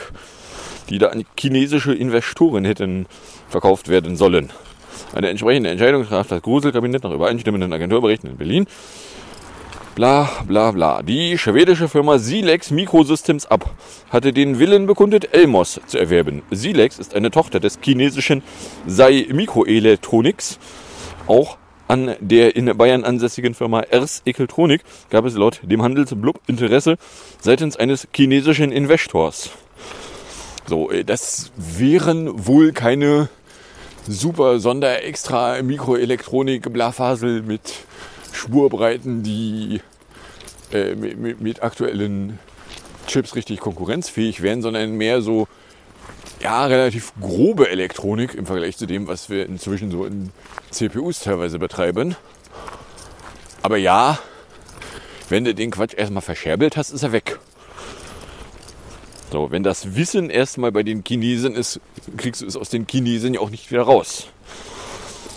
die 0.91 0.99
da 0.99 1.11
an 1.11 1.25
chinesische 1.39 1.95
Investoren 1.95 2.65
hätten 2.65 3.07
verkauft 3.49 3.89
werden 3.89 4.17
sollen. 4.17 4.51
Eine 5.15 5.29
entsprechende 5.29 5.71
Entscheidung 5.71 6.05
traf 6.07 6.27
das 6.27 6.43
Gruselkabinett 6.43 7.05
nach 7.05 7.13
übereinstimmenden 7.13 7.73
Agenturberichten 7.73 8.31
in 8.31 8.37
Berlin. 8.37 8.67
Bla 9.95 10.31
bla 10.49 10.71
bla. 10.71 11.03
Die 11.03 11.37
schwedische 11.37 11.87
Firma 11.87 12.19
Silex 12.19 12.71
Microsystems 12.71 13.45
ab 13.45 13.75
hatte 14.09 14.33
den 14.33 14.59
Willen 14.59 14.87
bekundet, 14.87 15.35
Elmos 15.35 15.79
zu 15.87 15.99
erwerben. 15.99 16.41
Silex 16.51 16.99
ist 16.99 17.15
eine 17.15 17.31
Tochter 17.31 17.61
des 17.61 17.79
chinesischen 17.83 18.43
Sai 18.87 19.27
Microelectronics. 19.31 20.59
Auch 21.27 21.59
an 21.89 22.17
der 22.21 22.57
in 22.57 22.75
Bayern 22.79 23.05
ansässigen 23.05 23.53
Firma 23.53 23.81
Ers 23.81 24.23
Ekeltronik 24.25 24.81
gab 25.11 25.27
es 25.27 25.35
laut 25.35 25.61
dem 25.63 25.83
Handelsblub 25.83 26.41
Interesse 26.47 26.97
seitens 27.43 27.77
eines 27.77 28.09
chinesischen 28.15 28.73
Investors. 28.73 29.51
So, 30.67 30.91
äh, 30.91 31.05
das 31.05 31.53
wären 31.57 32.47
wohl 32.47 32.73
keine 32.73 33.29
super 34.09 34.59
Sonder 34.59 35.05
extra 35.05 35.61
Mikroelektronik 35.61 36.73
Blafasel 36.73 37.43
mit 37.43 37.85
Spurbreiten, 38.33 39.23
die 39.23 39.81
äh, 40.73 40.95
mit, 40.95 41.41
mit, 41.41 41.63
aktuellen 41.63 42.39
Chips 43.07 43.35
richtig 43.35 43.61
konkurrenzfähig 43.61 44.43
wären, 44.43 44.63
sondern 44.63 44.93
mehr 44.93 45.23
so 45.23 45.49
ja, 46.41 46.67
relativ 46.67 47.13
grobe 47.21 47.69
Elektronik 47.69 48.35
im 48.35 48.47
Vergleich 48.47 48.77
zu 48.77 48.87
dem, 48.87 49.07
was 49.07 49.31
wir 49.31 49.47
inzwischen 49.47 49.91
so 49.91 50.05
in 50.05 50.31
CPUs 50.71 51.21
teilweise 51.21 51.59
betreiben. 51.59 52.17
Aber 53.63 53.77
ja, 53.77 54.19
wenn 55.29 55.45
du 55.45 55.55
den 55.55 55.71
Quatsch 55.71 55.95
erstmal 55.95 56.23
verscherbelt 56.23 56.77
hast, 56.77 56.91
ist 56.91 57.03
er 57.03 57.13
weg. 57.13 57.39
So, 59.31 59.51
wenn 59.51 59.63
das 59.63 59.95
Wissen 59.95 60.29
erstmal 60.29 60.73
bei 60.73 60.83
den 60.83 61.05
Chinesen 61.07 61.55
ist, 61.55 61.81
kriegst 62.19 62.43
du 62.43 62.47
es 62.47 62.57
aus 62.57 62.69
den 62.69 62.87
Chinesen 62.87 63.35
ja 63.35 63.41
auch 63.41 63.51
nicht 63.51 63.71
wieder 63.71 63.83
raus. 63.83 64.27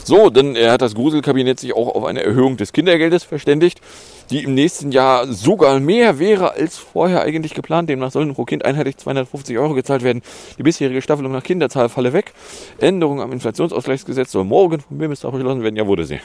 So, 0.07 0.29
dann 0.29 0.55
hat 0.55 0.83
das 0.83 0.93
Gruselkabinett 0.93 1.59
sich 1.59 1.73
auch 1.73 1.95
auf 1.95 2.05
eine 2.05 2.21
Erhöhung 2.21 2.57
des 2.57 2.73
Kindergeldes 2.73 3.23
verständigt, 3.23 3.81
die 4.29 4.43
im 4.43 4.53
nächsten 4.53 4.91
Jahr 4.91 5.25
sogar 5.25 5.79
mehr 5.79 6.19
wäre 6.19 6.51
als 6.51 6.77
vorher 6.77 7.23
eigentlich 7.23 7.55
geplant. 7.55 7.89
Demnach 7.89 8.11
sollen 8.11 8.35
pro 8.35 8.45
Kind 8.45 8.65
einheitlich 8.65 8.97
250 8.97 9.57
Euro 9.57 9.73
gezahlt 9.73 10.03
werden. 10.03 10.21
Die 10.59 10.61
bisherige 10.61 11.01
Staffelung 11.01 11.31
nach 11.31 11.41
Kinderzahl 11.41 11.89
falle 11.89 12.13
weg. 12.13 12.33
Änderung 12.77 13.19
am 13.19 13.31
Inflationsausgleichsgesetz 13.31 14.31
soll 14.31 14.43
morgen 14.43 14.81
vom 14.81 14.99
Bundestag 14.99 15.31
beschlossen 15.31 15.63
werden. 15.63 15.75
Ja, 15.75 15.87
wurde 15.87 16.05
sie. 16.05 16.19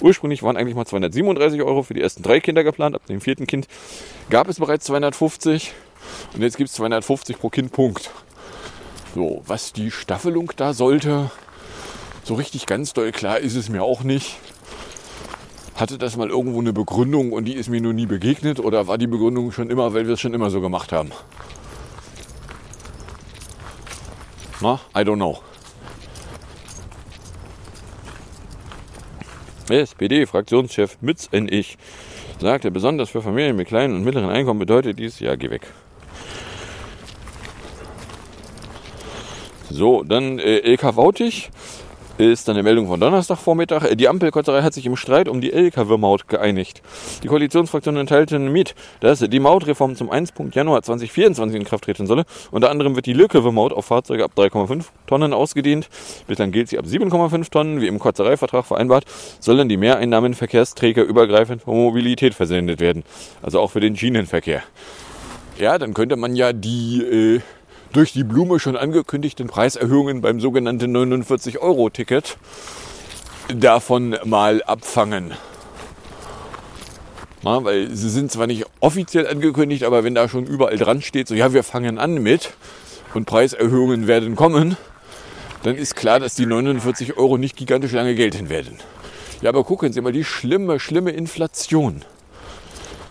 Ursprünglich 0.00 0.42
waren 0.42 0.58
eigentlich 0.58 0.76
mal 0.76 0.84
237 0.84 1.62
Euro 1.62 1.84
für 1.84 1.94
die 1.94 2.02
ersten 2.02 2.22
drei 2.22 2.40
Kinder 2.40 2.64
geplant. 2.64 2.96
Ab 2.96 3.06
dem 3.06 3.22
vierten 3.22 3.46
Kind 3.46 3.66
gab 4.28 4.46
es 4.46 4.58
bereits 4.58 4.84
250 4.84 5.72
und 6.34 6.42
jetzt 6.42 6.58
gibt 6.58 6.68
es 6.68 6.76
250 6.76 7.38
pro 7.38 7.48
Kind. 7.48 7.72
Punkt. 7.72 8.10
So, 9.14 9.40
was 9.46 9.72
die 9.72 9.90
Staffelung 9.90 10.52
da 10.56 10.74
sollte, 10.74 11.30
so 12.26 12.34
richtig 12.34 12.66
ganz 12.66 12.92
doll 12.92 13.12
klar 13.12 13.38
ist 13.38 13.54
es 13.54 13.68
mir 13.68 13.84
auch 13.84 14.02
nicht. 14.02 14.38
Hatte 15.76 15.96
das 15.96 16.16
mal 16.16 16.28
irgendwo 16.28 16.58
eine 16.58 16.72
Begründung 16.72 17.32
und 17.32 17.44
die 17.44 17.54
ist 17.54 17.68
mir 17.68 17.80
nur 17.80 17.92
nie 17.92 18.06
begegnet 18.06 18.58
oder 18.58 18.88
war 18.88 18.98
die 18.98 19.06
Begründung 19.06 19.52
schon 19.52 19.70
immer, 19.70 19.94
weil 19.94 20.08
wir 20.08 20.14
es 20.14 20.20
schon 20.20 20.34
immer 20.34 20.50
so 20.50 20.60
gemacht 20.60 20.90
haben? 20.90 21.12
Na, 24.60 24.80
I 24.96 25.00
don't 25.02 25.16
know. 25.16 25.38
SPD-Fraktionschef 29.68 30.96
Mütz 31.00 31.28
N. 31.30 31.46
Ich 31.48 31.78
sagte, 32.40 32.72
besonders 32.72 33.10
für 33.10 33.22
Familien 33.22 33.54
mit 33.54 33.68
kleinen 33.68 33.94
und 33.94 34.02
mittleren 34.04 34.30
Einkommen 34.30 34.58
bedeutet 34.58 34.98
dies, 34.98 35.20
ja, 35.20 35.36
geh 35.36 35.50
weg. 35.50 35.68
So, 39.70 40.02
dann 40.02 40.40
äh, 40.40 40.74
LK 40.74 40.96
Wautig 40.96 41.50
ist 42.18 42.48
dann 42.48 42.56
eine 42.56 42.62
Meldung 42.62 42.86
von 42.86 42.98
Donnerstagvormittag. 42.98 43.94
Die 43.94 44.08
Ampelkotzerei 44.08 44.62
hat 44.62 44.72
sich 44.72 44.86
im 44.86 44.96
Streit 44.96 45.28
um 45.28 45.40
die 45.40 45.52
LKW-Maut 45.52 46.28
geeinigt. 46.28 46.82
Die 47.22 47.28
Koalitionsfraktionen 47.28 48.06
teilten 48.06 48.50
mit, 48.50 48.74
dass 49.00 49.20
die 49.20 49.40
Mautreform 49.40 49.96
zum 49.96 50.10
1. 50.10 50.32
Januar 50.52 50.82
2024 50.82 51.60
in 51.60 51.64
Kraft 51.64 51.84
treten 51.84 52.06
solle. 52.06 52.24
Unter 52.50 52.70
anderem 52.70 52.96
wird 52.96 53.06
die 53.06 53.12
LKW-Maut 53.12 53.72
auf 53.72 53.86
Fahrzeuge 53.86 54.24
ab 54.24 54.32
3,5 54.36 54.86
Tonnen 55.06 55.34
ausgedehnt. 55.34 55.88
Bislang 56.26 56.52
gilt 56.52 56.68
sie 56.68 56.78
ab 56.78 56.86
7,5 56.86 57.50
Tonnen. 57.50 57.80
Wie 57.80 57.86
im 57.86 57.98
Kotzereivertrag 57.98 58.64
vereinbart, 58.64 59.04
sollen 59.40 59.68
die 59.68 59.76
Mehreinnahmen 59.76 60.34
Verkehrsträger 60.34 61.02
übergreifend 61.02 61.62
für 61.62 61.70
Mobilität 61.70 62.34
versendet 62.34 62.80
werden. 62.80 63.04
Also 63.42 63.60
auch 63.60 63.70
für 63.70 63.80
den 63.80 63.96
Schienenverkehr. 63.96 64.62
Ja, 65.58 65.78
dann 65.78 65.94
könnte 65.94 66.16
man 66.16 66.36
ja 66.36 66.52
die 66.52 67.02
äh, 67.02 67.40
durch 67.96 68.12
die 68.12 68.24
Blume 68.24 68.60
schon 68.60 68.76
angekündigten 68.76 69.46
Preiserhöhungen 69.46 70.20
beim 70.20 70.38
sogenannten 70.38 70.94
49-Euro-Ticket 70.94 72.36
davon 73.48 74.18
mal 74.24 74.62
abfangen. 74.62 75.32
Na, 77.42 77.64
weil 77.64 77.90
sie 77.94 78.10
sind 78.10 78.30
zwar 78.30 78.48
nicht 78.48 78.66
offiziell 78.80 79.26
angekündigt, 79.26 79.82
aber 79.84 80.04
wenn 80.04 80.14
da 80.14 80.28
schon 80.28 80.44
überall 80.44 80.76
dran 80.76 81.00
steht, 81.00 81.26
so 81.26 81.34
ja, 81.34 81.54
wir 81.54 81.62
fangen 81.62 81.98
an 81.98 82.22
mit 82.22 82.52
und 83.14 83.24
Preiserhöhungen 83.24 84.06
werden 84.06 84.36
kommen, 84.36 84.76
dann 85.62 85.74
ist 85.74 85.96
klar, 85.96 86.20
dass 86.20 86.34
die 86.34 86.44
49 86.44 87.16
Euro 87.16 87.38
nicht 87.38 87.56
gigantisch 87.56 87.92
lange 87.92 88.14
gelten 88.14 88.50
werden. 88.50 88.76
Ja, 89.40 89.48
aber 89.48 89.64
gucken 89.64 89.94
Sie 89.94 90.02
mal, 90.02 90.12
die 90.12 90.24
schlimme, 90.24 90.80
schlimme 90.80 91.12
Inflation. 91.12 92.04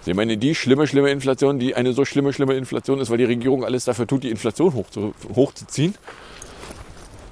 Sie 0.05 0.13
meinen 0.13 0.39
die 0.39 0.53
schlimme, 0.53 0.85
schlimme 0.85 1.09
Inflation, 1.09 1.57
die 1.57 1.73
eine 1.73 1.93
so 1.93 2.05
schlimme, 2.05 2.31
schlimme 2.31 2.53
Inflation 2.53 2.99
ist, 2.99 3.09
weil 3.09 3.17
die 3.17 3.25
Regierung 3.25 3.65
alles 3.65 3.85
dafür 3.85 4.05
tut, 4.05 4.23
die 4.23 4.29
Inflation 4.29 4.75
hoch 4.75 4.87
zu, 4.91 5.15
hochzuziehen? 5.35 5.95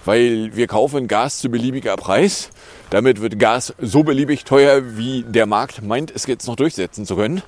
Weil 0.05 0.55
wir 0.55 0.65
kaufen 0.65 1.07
Gas 1.07 1.37
zu 1.37 1.49
beliebiger 1.49 1.95
Preis. 1.97 2.49
Damit 2.89 3.21
wird 3.21 3.37
Gas 3.37 3.75
so 3.79 4.01
beliebig 4.01 4.43
teuer, 4.43 4.97
wie 4.97 5.23
der 5.23 5.45
Markt 5.45 5.83
meint, 5.83 6.11
es 6.11 6.25
jetzt 6.25 6.47
noch 6.47 6.55
durchsetzen 6.55 7.05
zu 7.05 7.15
können. 7.15 7.43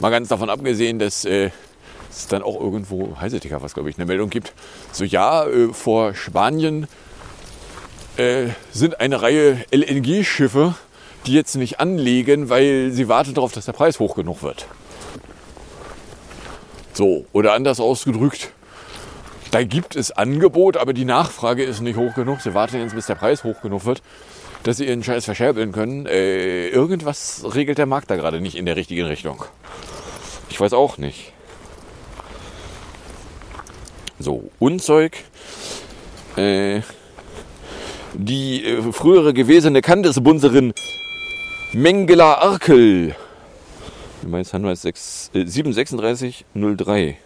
Mal 0.00 0.10
ganz 0.10 0.28
davon 0.28 0.50
abgesehen, 0.50 0.98
dass 0.98 1.24
äh, 1.24 1.50
es 2.10 2.26
dann 2.26 2.42
auch 2.42 2.60
irgendwo, 2.60 3.16
Heiseticker, 3.20 3.62
was 3.62 3.74
glaube 3.74 3.88
ich, 3.88 3.98
eine 3.98 4.06
Meldung 4.06 4.30
gibt. 4.30 4.52
So 4.90 5.04
ja, 5.04 5.46
äh, 5.46 5.72
vor 5.72 6.14
Spanien 6.14 6.88
äh, 8.16 8.48
sind 8.72 9.00
eine 9.00 9.22
Reihe 9.22 9.64
LNG-Schiffe 9.70 10.74
die 11.26 11.34
jetzt 11.34 11.56
nicht 11.56 11.80
anlegen, 11.80 12.48
weil 12.48 12.90
sie 12.92 13.08
warten 13.08 13.34
darauf, 13.34 13.52
dass 13.52 13.66
der 13.66 13.72
Preis 13.72 13.98
hoch 13.98 14.14
genug 14.14 14.42
wird. 14.42 14.66
So, 16.92 17.24
oder 17.32 17.52
anders 17.54 17.80
ausgedrückt, 17.80 18.52
da 19.50 19.62
gibt 19.64 19.96
es 19.96 20.12
Angebot, 20.12 20.76
aber 20.76 20.92
die 20.92 21.04
Nachfrage 21.04 21.64
ist 21.64 21.80
nicht 21.80 21.96
hoch 21.96 22.14
genug. 22.14 22.40
Sie 22.40 22.54
warten 22.54 22.80
jetzt, 22.80 22.94
bis 22.94 23.06
der 23.06 23.16
Preis 23.16 23.42
hoch 23.42 23.60
genug 23.62 23.84
wird, 23.84 24.02
dass 24.62 24.76
sie 24.76 24.86
ihren 24.86 25.02
Scheiß 25.02 25.24
verscherbeln 25.24 25.72
können. 25.72 26.06
Äh, 26.06 26.68
irgendwas 26.68 27.42
regelt 27.54 27.78
der 27.78 27.86
Markt 27.86 28.10
da 28.10 28.16
gerade 28.16 28.40
nicht 28.40 28.56
in 28.56 28.66
der 28.66 28.76
richtigen 28.76 29.06
Richtung. 29.06 29.44
Ich 30.50 30.60
weiß 30.60 30.72
auch 30.72 30.98
nicht. 30.98 31.32
So, 34.18 34.50
Unzeug. 34.58 35.16
Äh, 36.36 36.82
die 38.14 38.64
äh, 38.64 38.92
frühere 38.92 39.32
gewesene 39.32 39.82
Kandesbunserin 39.82 40.72
Mengela 41.72 42.34
Arkel. 42.34 43.14
Mein 44.26 44.44
Hanweis 44.44 44.82
6, 44.82 45.30
äh, 45.34 45.44
73603. 45.44 47.16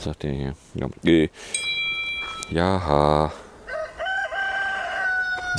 Sagt 0.00 0.24
der 0.24 0.32
hier. 0.32 0.54
Ja. 0.74 0.88
Äh, 1.04 1.28
ja. 2.50 3.32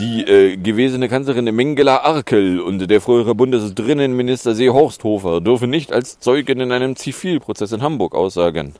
Die 0.01 0.23
äh, 0.23 0.57
gewesene 0.57 1.07
Kanzlerin 1.07 1.45
Mengela 1.55 2.01
Arkel 2.03 2.59
und 2.59 2.85
der 2.85 2.99
frühere 2.99 3.33
Bundesdrinnenminister 3.33 4.55
Seehorst 4.55 5.05
Hofer 5.05 5.39
dürfen 5.39 5.69
nicht 5.69 5.93
als 5.93 6.19
Zeugen 6.19 6.59
in 6.59 6.73
einem 6.73 6.97
Zivilprozess 6.97 7.71
in 7.71 7.81
Hamburg 7.81 8.13
aussagen, 8.13 8.73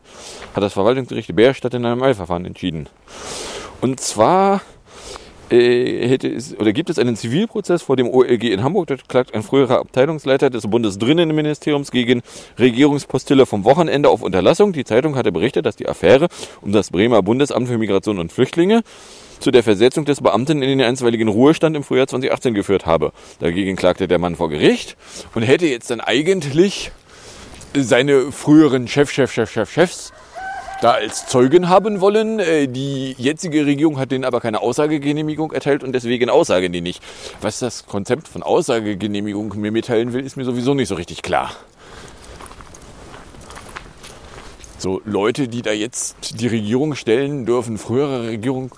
hat 0.54 0.64
das 0.64 0.74
Verwaltungsgericht 0.74 1.34
Bärstadt 1.34 1.74
in 1.74 1.86
einem 1.86 2.04
Eilverfahren 2.04 2.44
entschieden. 2.44 2.90
Und 3.80 4.02
zwar 4.02 4.62
hätte 5.58 6.28
es, 6.30 6.58
oder 6.58 6.74
gibt 6.74 6.90
es 6.90 6.98
einen 6.98 7.16
Zivilprozess 7.16 7.82
vor 7.82 7.98
dem 7.98 8.08
OLG 8.08 8.46
in 8.46 8.64
Hamburg. 8.64 8.88
Dort 8.88 9.10
klagt 9.10 9.34
ein 9.34 9.44
früherer 9.44 9.80
Abteilungsleiter 9.80 10.50
des 10.50 10.68
Bundesdrinnenministeriums 10.68 11.92
gegen 11.92 12.22
Regierungspostille 12.58 13.46
vom 13.46 13.66
Wochenende 13.66 14.10
auf 14.10 14.22
Unterlassung. 14.22 14.74
Die 14.74 14.86
Zeitung 14.86 15.16
hatte 15.16 15.32
berichtet, 15.32 15.66
dass 15.66 15.76
die 15.76 15.88
Affäre 15.88 16.28
um 16.62 16.72
das 16.72 16.90
Bremer 16.90 17.22
Bundesamt 17.22 17.68
für 17.68 17.78
Migration 17.78 18.20
und 18.20 18.32
Flüchtlinge 18.32 18.82
zu 19.40 19.52
der 19.52 19.64
Versetzung 19.64 20.06
des 20.06 20.22
Beamten 20.22 20.62
in 20.62 20.70
den 20.70 20.82
einstweiligen 20.82 21.28
Ruhestand 21.28 21.76
im 21.76 21.84
Frühjahr 21.84 22.08
2018 22.08 22.54
geführt 22.54 22.86
habe. 22.86 23.12
Dagegen 23.40 23.76
klagte 23.76 24.08
der 24.08 24.20
Mann 24.20 24.36
vor 24.36 24.50
Gericht 24.50 24.96
und 25.36 25.42
hätte 25.42 25.66
jetzt 25.66 25.90
dann 25.90 26.00
eigentlich 26.00 26.92
seine 27.74 28.32
früheren 28.32 28.88
Chef, 28.88 29.12
Chef, 29.12 29.32
Chef, 29.32 29.52
Chef, 29.52 29.72
Chefs 29.72 30.14
da 30.82 30.92
als 30.92 31.28
Zeugen 31.28 31.70
haben 31.70 32.02
wollen. 32.02 32.40
Äh, 32.40 32.68
die 32.68 33.14
jetzige 33.18 33.66
Regierung 33.66 34.00
hat 34.00 34.12
denen 34.12 34.26
aber 34.26 34.42
keine 34.42 34.62
Aussagegenehmigung 34.62 35.54
erteilt 35.54 35.84
und 35.84 35.94
deswegen 35.94 36.30
aussagen 36.30 36.74
die 36.74 36.82
nicht. 36.82 37.02
Was 37.40 37.60
das 37.60 37.86
Konzept 37.86 38.28
von 38.28 38.44
Aussagegenehmigung 38.44 39.54
mir 39.58 39.72
mitteilen 39.72 40.12
will, 40.12 40.26
ist 40.26 40.36
mir 40.36 40.44
sowieso 40.44 40.74
nicht 40.74 40.90
so 40.90 40.96
richtig 40.96 41.22
klar. 41.22 41.52
So 44.78 45.00
Leute, 45.06 45.48
die 45.48 45.62
da 45.62 45.72
jetzt 45.72 46.42
die 46.42 46.48
Regierung 46.48 46.96
stellen, 46.96 47.46
dürfen 47.46 47.78
frühere 47.78 48.24
Regierung 48.24 48.72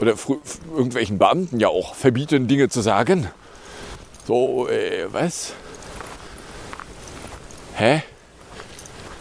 oder 0.00 0.16
frü 0.16 0.36
irgendwelchen 0.74 1.18
Beamten 1.18 1.60
ja 1.60 1.68
auch 1.68 1.94
verbieten, 1.94 2.48
Dinge 2.48 2.70
zu 2.70 2.80
sagen. 2.80 3.28
So, 4.26 4.68
äh, 4.68 5.12
was? 5.12 5.52
Hä? 7.74 8.02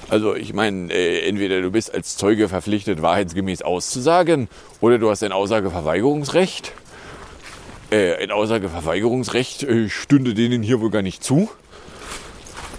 Also 0.09 0.35
ich 0.35 0.53
meine, 0.53 0.91
äh, 0.91 1.27
entweder 1.27 1.61
du 1.61 1.69
bist 1.69 1.93
als 1.93 2.17
Zeuge 2.17 2.49
verpflichtet, 2.49 3.01
wahrheitsgemäß 3.01 3.61
auszusagen, 3.61 4.49
oder 4.81 4.97
du 4.97 5.09
hast 5.09 5.23
ein 5.23 5.31
Aussageverweigerungsrecht. 5.31 6.71
Äh, 7.91 8.15
ein 8.15 8.31
Aussageverweigerungsrecht 8.31 9.63
äh, 9.63 9.89
stünde 9.89 10.33
denen 10.33 10.63
hier 10.63 10.81
wohl 10.81 10.89
gar 10.89 11.01
nicht 11.03 11.23
zu, 11.23 11.49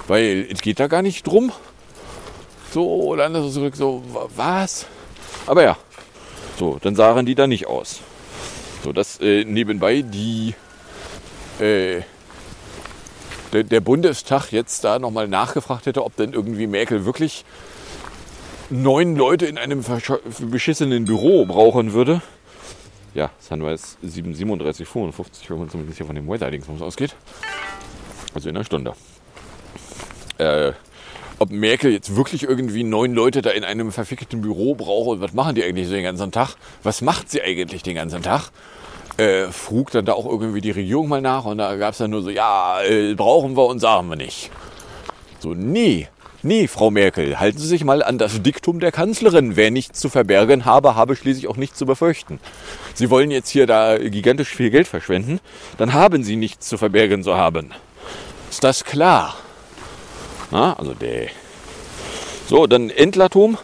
weil 0.09 0.47
es 0.51 0.61
geht 0.61 0.81
da 0.81 0.89
gar 0.89 1.03
nicht 1.03 1.27
drum. 1.27 1.53
So, 2.73 2.89
oder 2.89 3.27
anders 3.27 3.53
zurück, 3.53 3.77
so, 3.77 4.03
was? 4.37 4.87
Aber 5.47 5.63
ja, 5.63 5.77
so, 6.59 6.79
dann 6.81 6.95
sahen 6.95 7.27
die 7.27 7.35
da 7.35 7.47
nicht 7.47 7.67
aus. 7.67 8.01
So, 8.83 8.93
dass 8.93 9.21
äh, 9.21 9.45
nebenbei 9.45 10.03
die 10.03 10.55
äh, 11.61 12.03
der, 13.53 13.65
der 13.65 13.81
Bundestag 13.81 14.53
jetzt 14.53 14.85
da 14.85 14.99
nochmal 14.99 15.29
nachgefragt 15.29 15.87
hätte, 15.87 16.05
ob 16.05 16.17
denn 16.17 16.33
irgendwie 16.33 16.67
Merkel 16.67 17.05
wirklich 17.05 17.45
neun 18.71 19.17
Leute 19.17 19.47
in 19.47 19.59
einem 19.59 19.85
beschissenen 20.41 21.05
Büro 21.05 21.45
brauchen 21.47 21.93
würde. 21.93 22.23
Ja, 23.15 23.31
Sunrise 23.41 23.97
737, 24.03 24.87
55, 24.87 25.51
wenn 25.51 25.59
man 25.59 25.69
zumindest 25.69 25.99
hier 25.99 26.07
von 26.07 26.15
dem 26.15 26.29
Weather-Dingsbums 26.29 26.81
ausgeht. 26.81 27.17
Also 28.35 28.49
in 28.49 28.57
einer 28.57 28.65
Stunde. 28.65 28.95
Äh, 30.39 30.73
ob 31.41 31.51
Merkel 31.51 31.91
jetzt 31.91 32.15
wirklich 32.15 32.45
irgendwie 32.45 32.85
neun 32.85 33.15
Leute 33.15 33.43
da 33.43 33.51
in 33.51 33.65
einem 33.65 33.91
verfickten 33.91 34.43
Büro 34.43 34.75
braucht 34.75 35.09
und 35.09 35.21
was 35.21 35.33
machen 35.33 35.57
die 35.57 35.65
eigentlich 35.65 35.89
so 35.89 35.95
den 35.95 36.05
ganzen 36.05 36.31
Tag? 36.31 36.55
Was 36.83 37.01
macht 37.01 37.31
sie 37.31 37.43
eigentlich 37.43 37.83
den 37.83 37.97
ganzen 37.97 38.23
Tag? 38.23 38.51
Äh, 39.21 39.53
frug 39.53 39.91
dann 39.91 40.07
da 40.07 40.15
auch 40.15 40.27
irgendwie 40.27 40.61
die 40.61 40.71
Regierung 40.71 41.09
mal 41.09 41.21
nach 41.21 41.45
und 41.45 41.59
da 41.59 41.77
gab 41.77 41.93
es 41.93 41.99
dann 41.99 42.11
nur 42.11 42.23
so, 42.23 42.31
ja, 42.31 42.83
äh, 42.83 43.15
brauchen 43.15 43.57
wir 43.57 43.67
und 43.67 43.79
sagen 43.79 44.09
wir 44.09 44.17
nicht. 44.17 44.51
So, 45.41 45.55
nee, 45.55 46.09
nee, 46.43 46.67
Frau 46.67 46.91
Merkel, 46.91 47.39
halten 47.39 47.59
Sie 47.59 47.67
sich 47.67 47.85
mal 47.85 48.03
an 48.03 48.19
das 48.19 48.43
Diktum 48.43 48.81
der 48.81 48.93
Kanzlerin. 48.93 49.57
Wer 49.57 49.71
nichts 49.71 50.01
zu 50.01 50.09
verbergen 50.09 50.65
habe, 50.65 50.95
habe 50.95 51.17
schließlich 51.17 51.49
auch 51.49 51.57
nichts 51.57 51.79
zu 51.79 51.87
befürchten. 51.87 52.41
Sie 52.95 53.11
wollen 53.11 53.31
jetzt 53.31 53.51
hier 53.51 53.67
da 53.67 53.99
gigantisch 53.99 54.55
viel 54.55 54.71
Geld 54.71 54.89
verschwenden, 54.89 55.41
dann 55.77 55.93
haben 55.93 56.25
Sie 56.25 56.37
nichts 56.37 56.69
zu 56.69 56.79
verbergen 56.79 57.23
zu 57.23 57.37
haben. 57.37 57.73
Ist 58.51 58.65
das 58.65 58.85
klar? 58.85 59.37
Na, 60.51 60.73
also 60.75 60.95
der. 60.95 61.29
So, 62.49 62.67
dann 62.67 62.91
Endlatom 62.91 63.59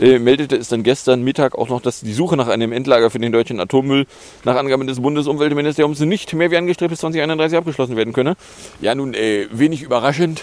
äh, 0.00 0.18
meldete 0.18 0.56
es 0.56 0.68
dann 0.68 0.82
gestern 0.82 1.22
Mittag 1.22 1.56
auch 1.56 1.68
noch, 1.68 1.80
dass 1.80 2.00
die 2.00 2.12
Suche 2.12 2.36
nach 2.36 2.48
einem 2.48 2.72
Endlager 2.72 3.10
für 3.10 3.18
den 3.18 3.32
deutschen 3.32 3.60
Atommüll 3.60 4.06
nach 4.44 4.56
Angaben 4.56 4.86
des 4.86 5.00
Bundesumweltministeriums 5.00 6.00
nicht 6.00 6.32
mehr 6.32 6.50
wie 6.50 6.56
angestrebt 6.56 6.90
bis 6.90 7.00
2031 7.00 7.58
abgeschlossen 7.58 7.96
werden 7.96 8.12
könne. 8.12 8.36
Ja, 8.80 8.94
nun, 8.94 9.14
äh, 9.14 9.46
wenig 9.50 9.82
überraschend 9.82 10.42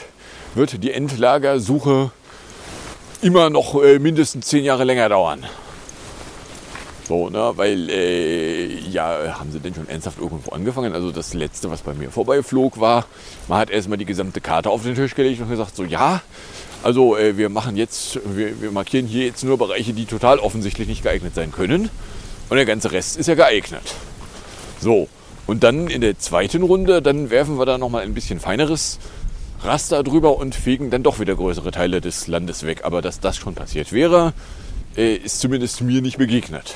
wird 0.55 0.83
die 0.83 0.91
Endlagersuche 0.91 2.11
immer 3.21 3.49
noch 3.49 3.81
äh, 3.81 3.99
mindestens 3.99 4.47
zehn 4.47 4.63
Jahre 4.63 4.83
länger 4.83 5.09
dauern. 5.09 5.45
So, 7.07 7.29
ne, 7.29 7.51
weil, 7.55 7.89
äh, 7.89 8.67
ja, 8.89 9.37
haben 9.37 9.51
sie 9.51 9.59
denn 9.59 9.75
schon 9.75 9.89
ernsthaft 9.89 10.17
irgendwo 10.17 10.51
angefangen? 10.51 10.93
Also 10.93 11.11
das 11.11 11.33
letzte, 11.33 11.69
was 11.69 11.81
bei 11.81 11.93
mir 11.93 12.09
vorbeiflog, 12.09 12.79
war, 12.79 13.05
man 13.49 13.59
hat 13.59 13.69
erstmal 13.69 13.97
die 13.97 14.05
gesamte 14.05 14.39
Karte 14.39 14.69
auf 14.69 14.83
den 14.83 14.95
Tisch 14.95 15.13
gelegt 15.13 15.41
und 15.41 15.49
gesagt, 15.49 15.75
so, 15.75 15.83
ja, 15.83 16.21
also 16.83 17.17
äh, 17.17 17.37
wir 17.37 17.49
machen 17.49 17.77
jetzt, 17.77 18.19
wir, 18.35 18.61
wir, 18.61 18.71
markieren 18.71 19.05
hier 19.05 19.25
jetzt 19.25 19.43
nur 19.43 19.57
Bereiche, 19.57 19.93
die 19.93 20.05
total 20.05 20.39
offensichtlich 20.39 20.87
nicht 20.87 21.03
geeignet 21.03 21.35
sein 21.35 21.51
können. 21.51 21.89
Und 22.49 22.57
der 22.57 22.65
ganze 22.65 22.91
Rest 22.91 23.17
ist 23.17 23.27
ja 23.27 23.35
geeignet. 23.35 23.95
So, 24.79 25.07
und 25.47 25.63
dann 25.63 25.87
in 25.87 26.01
der 26.01 26.17
zweiten 26.17 26.63
Runde, 26.63 27.01
dann 27.01 27.29
werfen 27.29 27.57
wir 27.57 27.65
da 27.65 27.77
nochmal 27.77 28.03
ein 28.03 28.13
bisschen 28.13 28.39
feineres 28.39 28.99
Raster 29.63 30.03
drüber 30.03 30.37
und 30.37 30.55
fegen 30.55 30.89
dann 30.89 31.03
doch 31.03 31.19
wieder 31.19 31.35
größere 31.35 31.71
Teile 31.71 32.01
des 32.01 32.27
Landes 32.27 32.65
weg. 32.65 32.81
Aber 32.83 33.01
dass 33.01 33.19
das 33.19 33.37
schon 33.37 33.53
passiert 33.53 33.91
wäre, 33.91 34.33
äh, 34.97 35.15
ist 35.15 35.39
zumindest 35.39 35.81
mir 35.81 36.01
nicht 36.01 36.17
begegnet. 36.17 36.75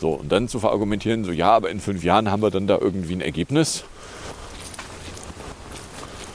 So, 0.00 0.12
und 0.12 0.32
dann 0.32 0.48
zu 0.48 0.58
verargumentieren, 0.58 1.24
so 1.24 1.32
ja, 1.32 1.50
aber 1.50 1.70
in 1.70 1.78
fünf 1.78 2.02
Jahren 2.02 2.30
haben 2.30 2.42
wir 2.42 2.50
dann 2.50 2.66
da 2.66 2.78
irgendwie 2.80 3.14
ein 3.14 3.20
Ergebnis. 3.20 3.84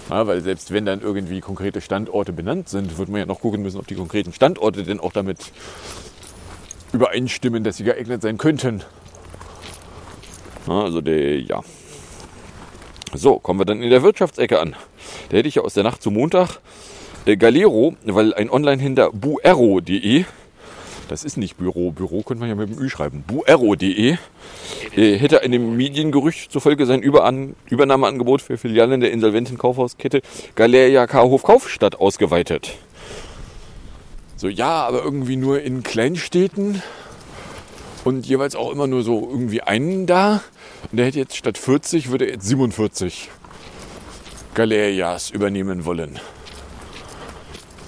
Ja, 0.09 0.27
weil 0.27 0.41
selbst 0.41 0.71
wenn 0.71 0.85
dann 0.85 1.01
irgendwie 1.01 1.39
konkrete 1.41 1.81
Standorte 1.81 2.31
benannt 2.31 2.69
sind, 2.69 2.97
wird 2.97 3.09
man 3.09 3.19
ja 3.19 3.25
noch 3.25 3.41
gucken 3.41 3.63
müssen, 3.63 3.79
ob 3.79 3.87
die 3.87 3.95
konkreten 3.95 4.33
Standorte 4.33 4.83
denn 4.83 4.99
auch 4.99 5.11
damit 5.11 5.51
übereinstimmen, 6.93 7.63
dass 7.63 7.77
sie 7.77 7.83
geeignet 7.83 8.21
sein 8.21 8.37
könnten. 8.37 8.83
Also 10.67 11.01
der, 11.01 11.41
ja. 11.41 11.61
So, 13.13 13.39
kommen 13.39 13.59
wir 13.59 13.65
dann 13.65 13.81
in 13.81 13.89
der 13.89 14.03
Wirtschaftsecke 14.03 14.59
an. 14.59 14.75
Da 15.29 15.37
hätte 15.37 15.47
ich 15.47 15.55
ja 15.55 15.61
aus 15.61 15.73
der 15.73 15.83
Nacht 15.83 16.01
zu 16.01 16.11
Montag 16.11 16.59
äh, 17.25 17.37
Galero, 17.37 17.95
weil 18.03 18.33
ein 18.33 18.49
Online-Händler 18.49 19.11
buero.de, 19.11 20.25
das 21.07 21.23
ist 21.23 21.37
nicht 21.37 21.57
Büro, 21.57 21.91
Büro 21.91 22.21
könnte 22.21 22.41
man 22.41 22.49
ja 22.49 22.55
mit 22.55 22.69
dem 22.69 22.79
Ü 22.79 22.89
schreiben, 22.89 23.23
buero.de, 23.25 24.17
äh, 24.95 25.17
hätte 25.17 25.41
einem 25.41 25.75
Mediengerücht 25.77 26.51
zufolge 26.51 26.85
sein 26.85 27.01
Überan 27.01 27.55
Übernahmeangebot 27.69 28.41
für 28.41 28.57
Filialen 28.57 29.01
der 29.01 29.11
insolventen 29.11 29.57
Kaufhauskette 29.57 30.21
Galeria 30.55 31.07
Kaufhof 31.07 31.43
Kaufstadt 31.43 31.95
ausgeweitet. 31.95 32.73
So, 34.37 34.47
ja, 34.47 34.85
aber 34.85 35.03
irgendwie 35.03 35.37
nur 35.37 35.61
in 35.61 35.81
Kleinstädten 35.83 36.81
und 38.03 38.25
jeweils 38.25 38.55
auch 38.55 38.71
immer 38.71 38.87
nur 38.87 39.03
so 39.03 39.27
irgendwie 39.29 39.61
einen 39.61 40.05
da. 40.05 40.41
Und 40.91 40.97
der 40.97 41.07
hätte 41.07 41.19
jetzt 41.19 41.35
statt 41.35 41.57
40, 41.57 42.11
würde 42.11 42.25
er 42.25 42.33
jetzt 42.33 42.47
47 42.47 43.29
Galerias 44.53 45.31
übernehmen 45.31 45.85
wollen. 45.85 46.19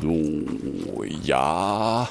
So, 0.01 1.03
ja. 1.03 2.10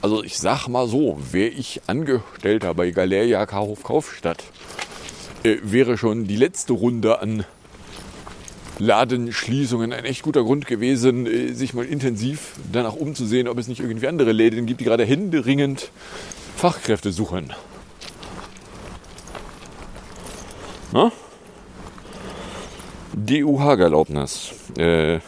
Also 0.00 0.22
ich 0.22 0.38
sag 0.38 0.68
mal 0.68 0.86
so, 0.86 1.18
wäre 1.32 1.48
ich 1.48 1.82
Angestellter 1.86 2.74
bei 2.74 2.90
Galeria 2.90 3.46
Kaufhof 3.46 3.82
Kaufstadt, 3.82 4.44
äh, 5.42 5.56
wäre 5.62 5.98
schon 5.98 6.26
die 6.26 6.36
letzte 6.36 6.72
Runde 6.72 7.20
an 7.20 7.44
Ladenschließungen 8.78 9.92
ein 9.92 10.04
echt 10.04 10.22
guter 10.22 10.44
Grund 10.44 10.66
gewesen, 10.66 11.26
äh, 11.26 11.52
sich 11.52 11.74
mal 11.74 11.84
intensiv 11.84 12.52
danach 12.72 12.94
umzusehen, 12.94 13.48
ob 13.48 13.58
es 13.58 13.66
nicht 13.66 13.80
irgendwie 13.80 14.06
andere 14.06 14.32
Läden 14.32 14.66
gibt, 14.66 14.80
die 14.80 14.84
gerade 14.84 15.04
händeringend 15.04 15.90
Fachkräfte 16.56 17.12
suchen. 17.12 17.52
Na? 20.92 21.12
DUH-Erlaubnis. 23.14 24.52
Äh, 24.78 25.18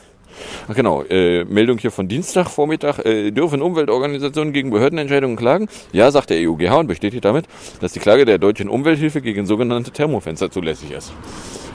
ach 0.69 0.75
genau, 0.75 1.03
äh, 1.05 1.45
Meldung 1.45 1.79
hier 1.79 1.91
von 1.91 2.09
Dienstagvormittag. 2.09 2.99
Äh, 3.05 3.31
dürfen 3.31 3.63
Umweltorganisationen 3.63 4.53
gegen 4.53 4.71
Behördenentscheidungen 4.71 5.37
klagen? 5.37 5.69
Ja, 5.93 6.11
sagt 6.11 6.31
der 6.31 6.39
EUGH 6.39 6.79
und 6.79 6.87
bestätigt 6.87 7.25
damit, 7.25 7.47
dass 7.81 7.93
die 7.93 8.01
Klage 8.01 8.25
der 8.25 8.39
deutschen 8.39 8.69
Umwelthilfe 8.69 9.21
gegen 9.21 9.47
sogenannte 9.47 9.91
Thermofenster 9.91 10.51
zulässig 10.51 10.93
ist. 10.93 11.13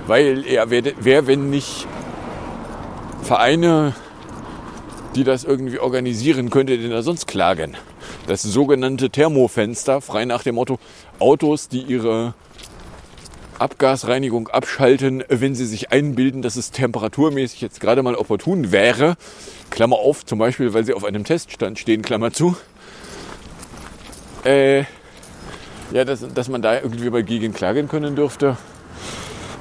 Weil 0.07 0.43
er, 0.47 0.69
wer, 0.69 0.83
wer 0.99 1.27
wenn 1.27 1.49
nicht 1.49 1.87
Vereine, 3.23 3.95
die 5.15 5.23
das 5.23 5.43
irgendwie 5.43 5.79
organisieren, 5.79 6.49
könnte 6.49 6.77
denn 6.77 6.91
da 6.91 7.01
sonst 7.01 7.27
klagen? 7.27 7.75
Das 8.27 8.43
sogenannte 8.43 9.09
Thermofenster, 9.09 10.01
frei 10.01 10.25
nach 10.25 10.43
dem 10.43 10.55
Motto, 10.55 10.79
Autos, 11.19 11.69
die 11.69 11.81
ihre 11.81 12.33
Abgasreinigung 13.59 14.47
abschalten, 14.49 15.23
wenn 15.29 15.55
sie 15.55 15.65
sich 15.65 15.91
einbilden, 15.91 16.41
dass 16.41 16.55
es 16.55 16.71
temperaturmäßig 16.71 17.61
jetzt 17.61 17.79
gerade 17.79 18.03
mal 18.03 18.15
opportun 18.15 18.71
wäre. 18.71 19.15
Klammer 19.69 19.97
auf, 19.97 20.25
zum 20.25 20.39
Beispiel, 20.39 20.73
weil 20.73 20.85
sie 20.85 20.93
auf 20.93 21.03
einem 21.03 21.23
Teststand 21.23 21.79
stehen, 21.79 22.01
Klammer 22.01 22.31
zu. 22.31 22.57
Äh, 24.43 24.83
ja, 25.91 26.03
dass, 26.05 26.25
dass 26.33 26.49
man 26.49 26.61
da 26.61 26.79
irgendwie 26.79 27.09
mal 27.09 27.23
gegen 27.23 27.53
klagen 27.53 27.87
können 27.87 28.15
dürfte. 28.15 28.57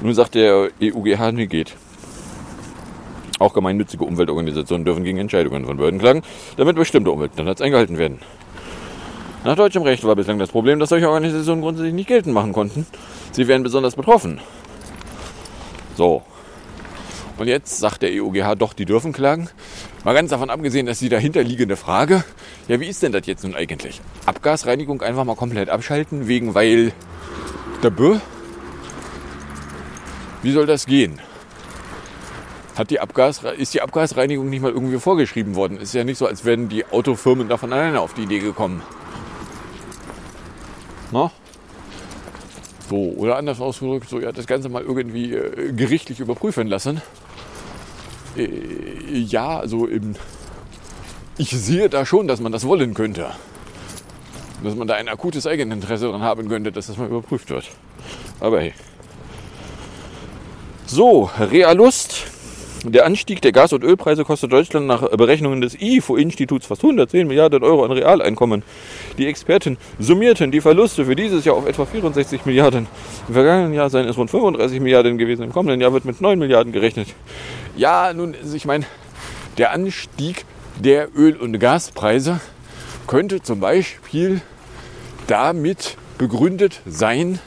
Nun 0.01 0.13
sagt 0.13 0.35
der 0.35 0.69
EUGH, 0.81 1.31
nee, 1.31 1.47
geht. 1.47 1.75
Auch 3.39 3.53
gemeinnützige 3.53 4.03
Umweltorganisationen 4.03 4.85
dürfen 4.85 5.03
gegen 5.03 5.17
Entscheidungen 5.17 5.65
von 5.65 5.77
Behörden 5.77 5.99
klagen, 5.99 6.21
damit 6.57 6.75
bestimmte 6.75 7.11
Umweltstandards 7.11 7.61
eingehalten 7.61 7.97
werden. 7.97 8.19
Nach 9.45 9.55
deutschem 9.55 9.83
Recht 9.83 10.03
war 10.03 10.15
bislang 10.15 10.39
das 10.39 10.49
Problem, 10.49 10.79
dass 10.79 10.89
solche 10.89 11.07
Organisationen 11.07 11.61
grundsätzlich 11.61 11.93
nicht 11.93 12.07
geltend 12.07 12.33
machen 12.33 12.51
konnten. 12.51 12.87
Sie 13.31 13.47
wären 13.47 13.61
besonders 13.61 13.95
betroffen. 13.95 14.41
So. 15.95 16.23
Und 17.37 17.47
jetzt 17.47 17.77
sagt 17.77 18.01
der 18.01 18.09
EUGH 18.09 18.55
doch, 18.57 18.73
die 18.73 18.85
dürfen 18.85 19.13
klagen. 19.13 19.47
Mal 20.03 20.15
ganz 20.15 20.31
davon 20.31 20.49
abgesehen, 20.49 20.87
dass 20.87 20.97
die 20.97 21.09
dahinterliegende 21.09 21.75
Frage, 21.75 22.23
ja, 22.67 22.79
wie 22.79 22.87
ist 22.87 23.03
denn 23.03 23.11
das 23.11 23.27
jetzt 23.27 23.43
nun 23.43 23.53
eigentlich? 23.53 24.01
Abgasreinigung 24.25 25.03
einfach 25.03 25.25
mal 25.25 25.35
komplett 25.35 25.69
abschalten, 25.69 26.27
wegen 26.27 26.55
weil 26.55 26.91
der 27.83 27.91
Bö? 27.91 28.17
Wie 30.41 30.53
soll 30.53 30.65
das 30.65 30.87
gehen? 30.87 31.21
Hat 32.75 32.89
die 32.89 32.99
Abgas, 32.99 33.43
ist 33.57 33.75
die 33.75 33.83
Abgasreinigung 33.83 34.49
nicht 34.49 34.63
mal 34.63 34.71
irgendwie 34.71 34.97
vorgeschrieben 34.97 35.53
worden? 35.53 35.77
Ist 35.77 35.93
ja 35.93 36.03
nicht 36.03 36.17
so, 36.17 36.25
als 36.25 36.45
wären 36.45 36.67
die 36.67 36.83
Autofirmen 36.87 37.47
davon 37.47 37.71
alleine 37.71 38.01
auf 38.01 38.15
die 38.15 38.23
Idee 38.23 38.39
gekommen. 38.39 38.81
Na? 41.11 41.31
So, 42.89 43.13
oder 43.17 43.37
anders 43.37 43.59
ausgedrückt, 43.59 44.09
so 44.09 44.19
ja, 44.19 44.31
das 44.31 44.45
Ganze 44.45 44.69
mal 44.69 44.83
irgendwie 44.83 45.33
äh, 45.33 45.71
gerichtlich 45.73 46.19
überprüfen 46.19 46.67
lassen. 46.67 47.01
Äh, 48.37 48.47
ja, 49.11 49.59
also 49.59 49.87
im, 49.87 50.15
ich 51.37 51.49
sehe 51.49 51.89
da 51.89 52.05
schon, 52.05 52.27
dass 52.27 52.39
man 52.39 52.51
das 52.51 52.65
wollen 52.65 52.93
könnte. 52.93 53.31
Dass 54.63 54.75
man 54.75 54.87
da 54.87 54.95
ein 54.95 55.09
akutes 55.09 55.47
Eigeninteresse 55.47 56.05
daran 56.05 56.21
haben 56.21 56.47
könnte, 56.47 56.71
dass 56.71 56.87
das 56.87 56.97
mal 56.97 57.07
überprüft 57.07 57.49
wird. 57.49 57.69
Aber 58.39 58.61
hey. 58.61 58.73
So, 60.85 61.29
Realust. 61.39 62.34
Der 62.87 63.03
Anstieg 63.03 63.41
der 63.41 63.51
Gas- 63.51 63.73
und 63.73 63.83
Ölpreise 63.83 64.23
kostet 64.23 64.51
Deutschland 64.51 64.85
nach 64.85 65.09
Berechnungen 65.09 65.59
des 65.59 65.75
IFO-Instituts 65.81 66.67
fast 66.67 66.83
110 66.83 67.27
Milliarden 67.27 67.63
Euro 67.63 67.83
an 67.83 67.91
Realeinkommen. 67.91 68.61
Die 69.17 69.25
Experten 69.25 69.77
summierten 69.97 70.51
die 70.51 70.61
Verluste 70.61 71.05
für 71.05 71.15
dieses 71.15 71.45
Jahr 71.45 71.55
auf 71.55 71.65
etwa 71.65 71.85
64 71.85 72.45
Milliarden. 72.45 72.85
Im 73.27 73.33
vergangenen 73.33 73.73
Jahr 73.73 73.89
seien 73.89 74.07
es 74.07 74.17
rund 74.17 74.29
35 74.29 74.79
Milliarden 74.81 75.17
gewesen. 75.17 75.41
Im 75.41 75.51
kommenden 75.51 75.81
Jahr 75.81 75.93
wird 75.93 76.05
mit 76.05 76.21
9 76.21 76.37
Milliarden 76.37 76.71
gerechnet. 76.71 77.07
Ja, 77.75 78.13
nun, 78.13 78.35
ich 78.53 78.65
meine, 78.65 78.85
der 79.57 79.71
Anstieg 79.71 80.45
der 80.79 81.07
Öl- 81.17 81.37
und 81.37 81.57
Gaspreise 81.57 82.39
könnte 83.07 83.41
zum 83.41 83.59
Beispiel 83.59 84.41
damit 85.25 85.97
begründet 86.19 86.81
sein, 86.85 87.39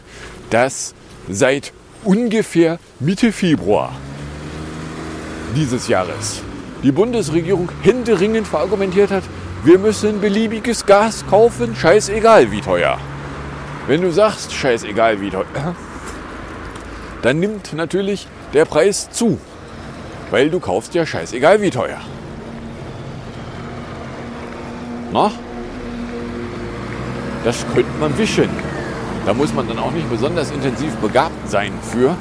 dass 0.51 0.96
seit 1.29 1.72
ungefähr 2.03 2.81
Mitte 2.98 3.31
Februar 3.31 3.92
dieses 5.54 5.88
Jahres 5.88 6.42
die 6.82 6.92
Bundesregierung 6.92 7.70
händeringend 7.82 8.46
verargumentiert 8.46 9.11
hat, 9.11 9.24
wir 9.64 9.78
müssen 9.78 10.20
beliebiges 10.20 10.87
Gas 10.87 11.24
kaufen, 11.28 11.74
scheißegal 11.74 12.50
wie 12.52 12.61
teuer. 12.61 12.98
Wenn 13.87 14.02
du 14.02 14.12
sagst, 14.12 14.52
scheißegal 14.52 15.20
wie 15.20 15.30
teuer, 15.30 15.44
dann 17.22 17.40
nimmt 17.40 17.72
natürlich 17.72 18.28
der 18.52 18.64
Preis 18.64 19.11
zu, 19.11 19.38
weil 20.30 20.50
du 20.50 20.61
kaufst 20.61 20.94
ja 20.94 21.04
scheißegal 21.04 21.61
wie 21.61 21.70
teuer. 21.70 22.00
Na? 25.12 25.32
Das 27.44 27.64
könnte 27.74 27.90
man 27.98 28.16
wischen. 28.18 28.50
Da 29.26 29.34
muss 29.34 29.52
man 29.52 29.66
dann 29.66 29.78
auch 29.78 29.90
nicht 29.90 30.08
besonders 30.11 30.50
intensiv 30.50 30.94
begabt 30.96 31.48
sein 31.48 31.72
für. 31.82 32.16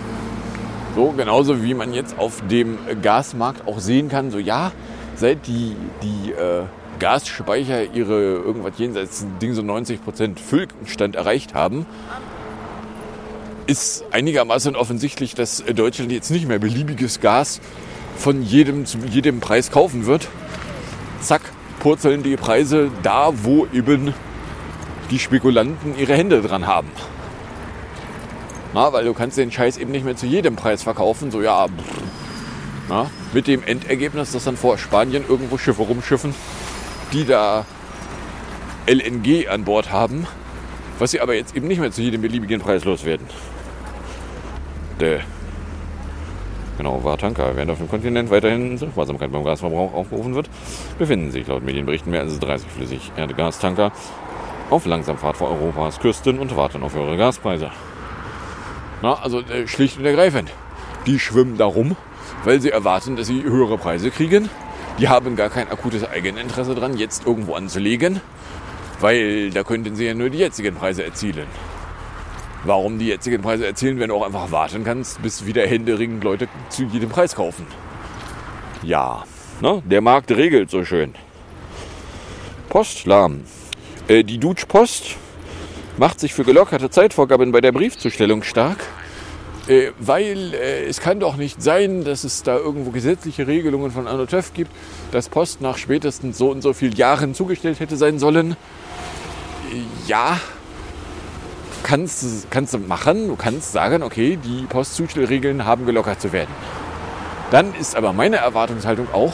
So, 0.98 1.14
genauso 1.16 1.62
wie 1.62 1.76
man 1.76 1.94
jetzt 1.94 2.18
auf 2.18 2.42
dem 2.50 2.80
Gasmarkt 3.04 3.68
auch 3.68 3.78
sehen 3.78 4.10
kann, 4.10 4.32
so 4.32 4.40
ja, 4.40 4.72
seit 5.16 5.46
die, 5.46 5.76
die 6.02 6.32
äh, 6.32 6.64
Gasspeicher 6.98 7.94
ihre 7.94 8.20
irgendwas 8.20 8.80
jenseits 8.80 9.28
Ding 9.40 9.54
so 9.54 9.62
90% 9.62 10.40
Füllstand 10.40 11.16
erreicht 11.16 11.54
haben, 11.54 11.86
ist 13.68 14.06
einigermaßen 14.10 14.76
offensichtlich, 14.76 15.36
dass 15.36 15.64
Deutschland 15.72 16.12
jetzt 16.12 16.32
nicht 16.32 16.48
mehr 16.48 16.58
beliebiges 16.58 17.22
Gas 17.22 17.62
von 18.16 18.42
jedem 18.42 18.88
zu 18.88 18.98
jedem 19.08 19.40
Preis 19.40 19.70
kaufen 19.70 20.08
wird. 20.08 20.28
Zack, 21.22 21.44
purzeln 21.80 22.24
die 22.24 22.38
Preise 22.38 22.90
da, 23.04 23.30
wo 23.44 23.68
eben 23.72 24.16
die 25.12 25.20
Spekulanten 25.20 25.96
ihre 25.96 26.16
Hände 26.16 26.42
dran 26.42 26.66
haben. 26.66 26.90
Na, 28.74 28.92
weil 28.94 29.06
du 29.06 29.14
kannst 29.14 29.38
den 29.38 29.52
Scheiß 29.52 29.78
eben 29.78 29.92
nicht 29.92 30.06
mehr 30.06 30.16
zu 30.16 30.26
jedem 30.26 30.56
Preis 30.56 30.84
verkaufen. 30.84 31.32
So 31.32 31.42
ja, 31.42 31.68
na, 32.90 33.10
mit 33.34 33.48
dem 33.48 33.64
Endergebnis, 33.64 34.32
dass 34.32 34.44
dann 34.46 34.58
vor 34.58 34.78
Spanien 34.78 35.24
irgendwo 35.28 35.58
Schiffe 35.58 35.84
rumschiffen, 35.84 36.34
die 37.14 37.26
da 37.26 37.66
LNG 38.88 39.48
an 39.50 39.66
Bord 39.66 39.92
haben, 39.92 40.28
was 41.00 41.12
sie 41.12 41.22
aber 41.22 41.36
jetzt 41.36 41.56
eben 41.56 41.68
nicht 41.68 41.80
mehr 41.80 41.92
zu 41.92 42.02
jedem 42.02 42.22
beliebigen 42.22 42.62
Preis 42.62 42.86
loswerden. 42.86 43.28
Däh. 45.00 45.20
Genau, 46.78 47.04
Wartanker. 47.04 47.56
Während 47.56 47.72
auf 47.72 47.80
dem 47.80 47.90
Kontinent 47.90 48.30
weiterhin 48.30 48.78
zur 48.78 48.90
Sparsamkeit 48.90 49.32
beim 49.32 49.44
Gasverbrauch 49.44 49.94
aufgerufen 49.94 50.36
wird, 50.36 50.50
befinden 51.00 51.32
sich 51.32 51.48
laut 51.48 51.64
Medienberichten 51.64 52.12
mehr 52.12 52.22
als 52.22 52.40
30 52.40 52.70
Flüssig-Erdgastanker 52.70 53.92
auf 54.70 54.86
Langsamfahrt 54.86 55.38
vor 55.38 55.50
Europas 55.50 56.00
Küsten 56.00 56.40
und 56.40 56.56
warten 56.56 56.84
auf 56.84 56.94
höhere 56.94 57.18
Gaspreise. 57.18 57.72
Na, 59.02 59.14
also 59.14 59.42
äh, 59.42 59.68
schlicht 59.68 59.98
und 59.98 60.06
ergreifend. 60.06 60.52
Die 61.06 61.20
schwimmen 61.20 61.58
da 61.58 61.66
rum, 61.66 61.96
weil 62.44 62.60
sie 62.60 62.72
erwarten, 62.72 63.16
dass 63.16 63.28
sie 63.28 63.44
höhere 63.44 63.78
Preise 63.78 64.12
kriegen. 64.12 64.50
Die 65.00 65.10
haben 65.10 65.36
gar 65.36 65.50
kein 65.50 65.70
akutes 65.70 66.04
Eigeninteresse 66.04 66.74
dran, 66.74 66.98
jetzt 66.98 67.26
irgendwo 67.26 67.54
anzulegen, 67.54 68.20
weil 69.00 69.52
da 69.52 69.64
könnten 69.64 69.96
sie 69.96 70.06
ja 70.06 70.16
nur 70.16 70.30
die 70.30 70.40
jetzigen 70.40 70.76
Preise 70.76 71.04
erzielen. 71.04 71.48
Warum 72.64 72.98
die 72.98 73.08
jetzigen 73.08 73.44
Preise 73.44 73.68
erzielen, 73.68 74.00
wenn 74.00 74.10
du 74.10 74.16
auch 74.16 74.26
einfach 74.26 74.52
warten 74.52 74.84
kannst, 74.84 75.22
bis 75.22 75.46
wieder 75.46 75.66
händeringend 75.68 76.24
Leute 76.24 76.48
zu 76.70 76.86
jedem 76.86 77.10
Preis 77.10 77.36
kaufen? 77.36 77.68
Ja, 78.82 79.24
ne? 79.62 79.84
der 79.86 80.02
Markt 80.02 80.32
regelt 80.32 80.72
so 80.72 80.84
schön. 80.84 81.14
Postlahm. 82.70 83.44
Äh, 84.08 84.24
die 84.24 84.40
Dutch 84.40 84.66
Post 84.66 85.16
macht 85.98 86.20
sich 86.20 86.34
für 86.34 86.44
gelockerte 86.44 86.90
Zeitvorgaben 86.90 87.52
bei 87.52 87.62
der 87.62 87.72
Briefzustellung 87.72 88.44
stark, 88.44 88.78
äh, 89.68 89.92
weil 90.00 90.54
äh, 90.54 90.86
es 90.86 91.02
kann 91.02 91.20
doch 91.20 91.36
nicht 91.36 91.62
sein, 91.62 92.04
dass 92.04 92.24
es 92.24 92.44
da 92.44 92.56
irgendwo 92.58 92.92
gesetzliche 92.92 93.48
Regelungen 93.48 93.92
von 93.92 94.08
Anotev 94.08 94.54
gibt, 94.54 94.72
dass 95.12 95.30
Post 95.30 95.62
nach 95.62 95.78
spätestens 95.78 96.38
so 96.38 96.52
und 96.52 96.62
so 96.62 96.74
vielen 96.74 96.96
Jahren 96.96 97.34
zugestellt 97.34 97.80
hätte 97.80 97.98
sein 97.98 98.20
sollen. 98.20 98.52
Äh, 98.52 98.56
ja, 100.08 100.40
kannst, 101.84 102.50
kannst 102.52 102.74
du 102.74 102.80
machen. 102.80 103.28
Du 103.28 103.36
kannst 103.36 103.72
sagen, 103.72 104.04
okay, 104.04 104.38
die 104.42 104.66
Postzustellregeln 104.68 105.66
haben 105.66 105.86
gelockert 105.86 106.22
zu 106.22 106.32
werden. 106.32 106.52
Dann 107.50 107.74
ist 107.76 107.96
aber 107.96 108.14
meine 108.14 108.38
Erwartungshaltung 108.38 109.08
auch, 109.14 109.34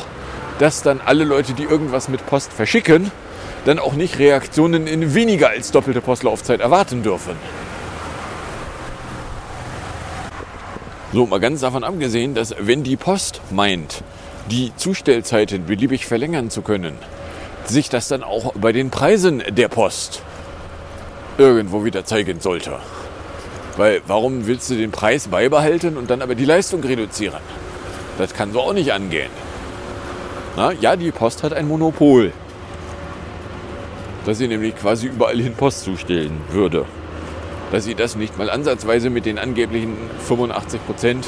dass 0.59 0.83
dann 0.83 1.01
alle 1.03 1.23
Leute, 1.23 1.53
die 1.53 1.63
irgendwas 1.63 2.09
mit 2.09 2.25
Post 2.27 2.53
verschicken, 2.53 3.11
dann 3.65 3.79
auch 3.79 3.93
nicht 3.93 4.19
Reaktionen 4.19 4.87
in 4.87 5.13
weniger 5.13 5.49
als 5.49 5.71
doppelte 5.71 6.01
Postlaufzeit 6.01 6.59
erwarten 6.59 7.03
dürfen. 7.03 7.35
So, 11.13 11.27
mal 11.27 11.39
ganz 11.39 11.61
davon 11.61 11.83
abgesehen, 11.83 12.33
dass 12.33 12.55
wenn 12.59 12.83
die 12.83 12.97
Post 12.97 13.41
meint, 13.51 14.03
die 14.49 14.75
Zustellzeiten 14.75 15.65
beliebig 15.65 16.05
verlängern 16.05 16.49
zu 16.49 16.61
können, 16.61 16.97
sich 17.65 17.89
das 17.89 18.07
dann 18.07 18.23
auch 18.23 18.53
bei 18.55 18.71
den 18.71 18.89
Preisen 18.89 19.43
der 19.47 19.67
Post 19.67 20.23
irgendwo 21.37 21.85
wieder 21.85 22.03
zeigen 22.03 22.39
sollte. 22.39 22.79
Weil 23.77 24.01
warum 24.07 24.47
willst 24.47 24.69
du 24.69 24.75
den 24.75 24.91
Preis 24.91 25.27
beibehalten 25.27 25.97
und 25.97 26.09
dann 26.09 26.21
aber 26.21 26.35
die 26.35 26.45
Leistung 26.45 26.83
reduzieren? 26.83 27.41
Das 28.17 28.33
kann 28.33 28.51
so 28.51 28.61
auch 28.61 28.73
nicht 28.73 28.91
angehen. 28.91 29.31
Na, 30.55 30.71
ja, 30.71 30.95
die 30.95 31.11
Post 31.11 31.43
hat 31.43 31.53
ein 31.53 31.67
Monopol. 31.67 32.31
Dass 34.25 34.37
sie 34.37 34.47
nämlich 34.47 34.75
quasi 34.75 35.07
überall 35.07 35.37
hin 35.37 35.53
Post 35.53 35.83
zustellen 35.83 36.41
würde. 36.49 36.85
Dass 37.71 37.83
sie 37.83 37.95
das 37.95 38.15
nicht 38.15 38.37
mal 38.37 38.49
ansatzweise 38.49 39.09
mit 39.09 39.25
den 39.25 39.37
angeblichen 39.37 39.97
85 40.27 40.85
Prozent 40.85 41.27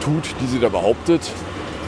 tut, 0.00 0.24
die 0.40 0.46
sie 0.46 0.60
da 0.60 0.68
behauptet, 0.68 1.22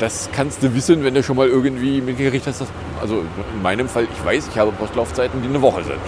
das 0.01 0.31
kannst 0.33 0.62
du 0.62 0.75
wissen, 0.75 1.05
wenn 1.05 1.14
du 1.14 1.23
schon 1.23 1.37
mal 1.37 1.46
irgendwie 1.46 2.01
mitgekriegt 2.01 2.46
hast. 2.46 2.62
Dass, 2.62 2.68
also 3.01 3.20
in 3.55 3.62
meinem 3.62 3.88
Fall, 3.88 4.09
ich 4.11 4.25
weiß, 4.25 4.49
ich 4.49 4.59
habe 4.59 4.73
Postlaufzeiten, 4.73 5.42
die 5.42 5.49
eine 5.49 5.61
Woche 5.61 5.85
sind. 5.85 6.01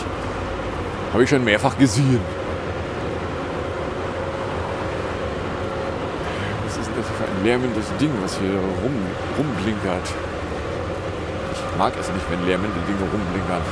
Habe 1.13 1.25
ich 1.25 1.29
schon 1.29 1.45
mehrfach 1.45 1.77
gesehen. 1.79 2.21
Was 6.65 6.79
ist 6.79 6.87
denn 6.87 6.95
das 6.97 7.07
für 7.07 7.25
ein 7.25 7.45
lärmendes 7.45 7.85
Ding, 8.01 8.11
was 8.23 8.39
hier 8.39 8.49
rum, 8.51 8.97
rumblinkert? 9.39 10.09
Ich 11.73 11.79
mag 11.79 11.93
es 11.99 12.07
nicht, 12.13 12.31
wenn 12.31 12.47
lärmende 12.47 12.79
Dinge 12.87 13.01
rumblinkern. 13.01 13.63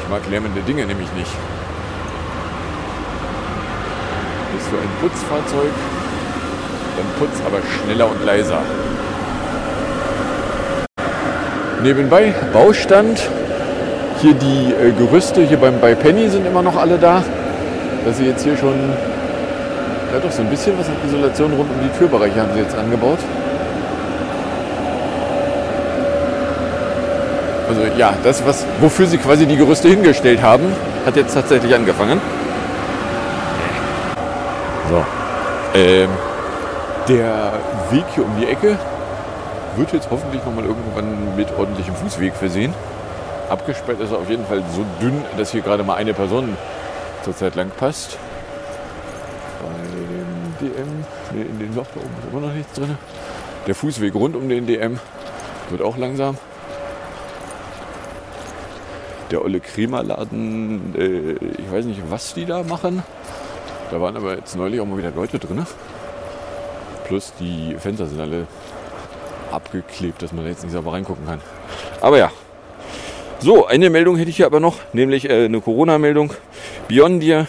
Ich 0.00 0.08
mag 0.08 0.22
lärmende 0.30 0.60
Dinge 0.60 0.86
nämlich 0.86 1.12
nicht. 1.14 1.32
Bist 4.54 4.68
du 4.70 4.76
ein 4.76 4.88
Putzfahrzeug? 5.00 5.72
Dann 6.96 7.06
putz 7.18 7.42
aber 7.44 7.58
schneller 7.82 8.08
und 8.08 8.24
leiser. 8.24 8.60
Nebenbei 11.82 12.32
Baustand. 12.52 13.20
Hier 14.22 14.34
die 14.34 14.72
äh, 14.72 14.92
Gerüste 14.92 15.42
hier 15.42 15.58
beim, 15.58 15.80
bei 15.80 15.94
Penny 15.94 16.30
sind 16.30 16.46
immer 16.46 16.62
noch 16.62 16.76
alle 16.76 16.98
da. 16.98 17.22
Dass 18.04 18.16
sie 18.18 18.26
jetzt 18.26 18.44
hier 18.44 18.56
schon, 18.56 18.78
ja 20.12 20.20
doch 20.22 20.30
so 20.30 20.40
ein 20.40 20.48
bisschen 20.48 20.78
was 20.78 20.86
an 20.86 20.96
Isolation 21.06 21.52
rund 21.52 21.68
um 21.68 21.80
die 21.82 21.98
Türbereiche 21.98 22.40
haben 22.40 22.52
sie 22.54 22.60
jetzt 22.60 22.76
angebaut. 22.76 23.18
Also 27.68 27.82
ja, 27.96 28.14
das, 28.22 28.46
was, 28.46 28.64
wofür 28.80 29.06
sie 29.06 29.18
quasi 29.18 29.46
die 29.46 29.56
Gerüste 29.56 29.88
hingestellt 29.88 30.42
haben, 30.42 30.64
hat 31.04 31.16
jetzt 31.16 31.34
tatsächlich 31.34 31.74
angefangen. 31.74 32.20
So. 34.88 35.04
Ähm, 35.74 36.08
der 37.08 37.52
Weg 37.90 38.04
hier 38.14 38.24
um 38.24 38.36
die 38.40 38.46
Ecke 38.46 38.78
wird 39.76 39.92
jetzt 39.92 40.08
hoffentlich 40.10 40.44
nochmal 40.44 40.64
irgendwann 40.64 41.36
mit 41.36 41.48
ordentlichem 41.58 41.94
Fußweg 41.94 42.34
versehen. 42.34 42.72
Abgesperrt 43.48 44.00
ist 44.00 44.12
er 44.12 44.18
auf 44.18 44.30
jeden 44.30 44.46
Fall 44.46 44.62
so 44.74 44.84
dünn, 45.00 45.22
dass 45.36 45.52
hier 45.52 45.60
gerade 45.60 45.84
mal 45.84 45.94
eine 45.94 46.14
Person 46.14 46.56
zurzeit 47.22 47.54
lang 47.54 47.70
passt. 47.70 48.18
Bei 49.62 50.66
dem 50.66 50.68
DM, 50.68 51.04
nee, 51.32 51.42
in 51.42 51.58
den 51.58 51.74
Loch 51.74 51.86
da 51.94 52.00
oben 52.00 52.14
ist 52.18 52.32
immer 52.32 52.46
noch 52.46 52.54
nichts 52.54 52.72
drin. 52.72 52.96
Der 53.66 53.74
Fußweg 53.74 54.14
rund 54.14 54.36
um 54.36 54.48
den 54.48 54.66
DM 54.66 54.98
wird 55.70 55.82
auch 55.82 55.96
langsam. 55.96 56.38
Der 59.30 59.42
olle 59.42 59.60
Kremerladen, 59.60 60.94
äh, 60.96 61.32
ich 61.60 61.70
weiß 61.70 61.84
nicht, 61.86 62.02
was 62.08 62.34
die 62.34 62.44
da 62.44 62.62
machen. 62.62 63.02
Da 63.90 64.00
waren 64.00 64.16
aber 64.16 64.36
jetzt 64.36 64.56
neulich 64.56 64.80
auch 64.80 64.86
mal 64.86 64.98
wieder 64.98 65.10
Leute 65.10 65.38
drin. 65.38 65.66
Plus 67.06 67.32
die 67.38 67.76
Fenster 67.78 68.06
sind 68.06 68.20
alle 68.20 68.46
abgeklebt, 69.52 70.22
dass 70.22 70.32
man 70.32 70.44
da 70.44 70.50
jetzt 70.50 70.64
nicht 70.64 70.72
sauber 70.72 70.92
reingucken 70.92 71.26
kann. 71.26 71.40
Aber 72.00 72.18
ja. 72.18 72.30
So, 73.38 73.66
eine 73.66 73.90
Meldung 73.90 74.16
hätte 74.16 74.30
ich 74.30 74.36
hier 74.36 74.46
aber 74.46 74.60
noch, 74.60 74.78
nämlich 74.92 75.28
äh, 75.28 75.44
eine 75.44 75.60
Corona-Meldung. 75.60 76.32
Beyondia. 76.88 77.46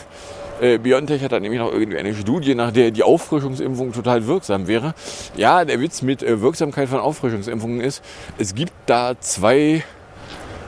Äh, 0.60 0.80
BioNTech 0.80 1.24
hat 1.24 1.32
da 1.32 1.40
nämlich 1.40 1.60
noch 1.60 1.72
irgendwie 1.72 2.00
eine 2.00 2.16
Studie, 2.16 2.56
nach 2.56 2.72
der 2.72 2.90
die 2.90 3.04
Auffrischungsimpfung 3.04 3.94
total 3.94 4.26
wirksam 4.26 4.68
wäre. 4.68 4.96
Ja, 5.36 5.64
der 5.66 5.80
Witz 5.80 6.02
mit 6.02 6.24
äh, 6.24 6.42
Wirksamkeit 6.42 6.90
von 6.90 7.00
Auffrischungsimpfungen 7.00 7.80
ist, 7.80 8.04
es 8.40 8.56
gibt 8.56 8.74
da 8.88 9.14
zwei 9.20 9.84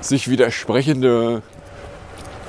sich 0.02 0.30
widersprechende 0.30 1.42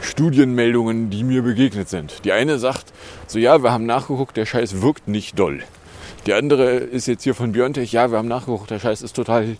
Studienmeldungen, 0.02 1.10
die 1.10 1.24
mir 1.24 1.42
begegnet 1.42 1.88
sind. 1.88 2.24
Die 2.24 2.32
eine 2.32 2.58
sagt, 2.58 2.92
so 3.26 3.38
ja, 3.38 3.62
wir 3.62 3.72
haben 3.72 3.86
nachgeguckt, 3.86 4.36
der 4.36 4.46
Scheiß 4.46 4.82
wirkt 4.82 5.08
nicht 5.08 5.38
doll. 5.38 5.62
Die 6.26 6.34
andere 6.34 6.74
ist 6.74 7.06
jetzt 7.06 7.24
hier 7.24 7.34
von 7.34 7.52
Biontech, 7.52 7.92
ja, 7.92 8.10
wir 8.10 8.18
haben 8.18 8.28
nachgeguckt, 8.28 8.70
der 8.70 8.78
Scheiß 8.78 9.02
ist 9.02 9.14
total, 9.14 9.56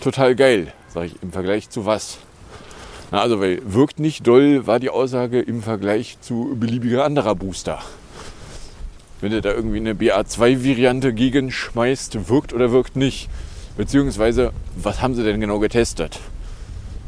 total 0.00 0.34
geil. 0.34 0.72
Sag 0.88 1.06
ich, 1.06 1.22
im 1.22 1.32
Vergleich 1.32 1.68
zu 1.68 1.84
was? 1.84 2.18
Na, 3.10 3.20
also, 3.20 3.40
weil 3.40 3.60
wirkt 3.64 4.00
nicht 4.00 4.26
doll, 4.26 4.66
war 4.66 4.80
die 4.80 4.90
Aussage 4.90 5.40
im 5.40 5.62
Vergleich 5.62 6.18
zu 6.20 6.56
beliebiger 6.58 7.04
anderer 7.04 7.34
Booster. 7.34 7.80
Wenn 9.20 9.30
du 9.30 9.40
da 9.40 9.52
irgendwie 9.52 9.78
eine 9.78 9.94
BA2-Variante 9.94 11.12
gegenschmeißt, 11.12 12.28
wirkt 12.28 12.52
oder 12.52 12.72
wirkt 12.72 12.96
nicht. 12.96 13.28
Beziehungsweise, 13.76 14.52
was 14.76 15.02
haben 15.02 15.14
sie 15.14 15.24
denn 15.24 15.40
genau 15.40 15.58
getestet? 15.58 16.18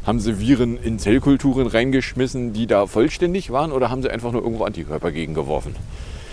Haben 0.09 0.19
sie 0.19 0.39
Viren 0.39 0.75
in 0.81 0.97
Zellkulturen 0.97 1.67
reingeschmissen, 1.67 2.51
die 2.51 2.65
da 2.65 2.87
vollständig 2.87 3.51
waren, 3.51 3.71
oder 3.71 3.91
haben 3.91 4.01
sie 4.01 4.09
einfach 4.09 4.31
nur 4.31 4.41
irgendwo 4.41 4.63
Antikörper 4.63 5.11
gegengeworfen? 5.11 5.75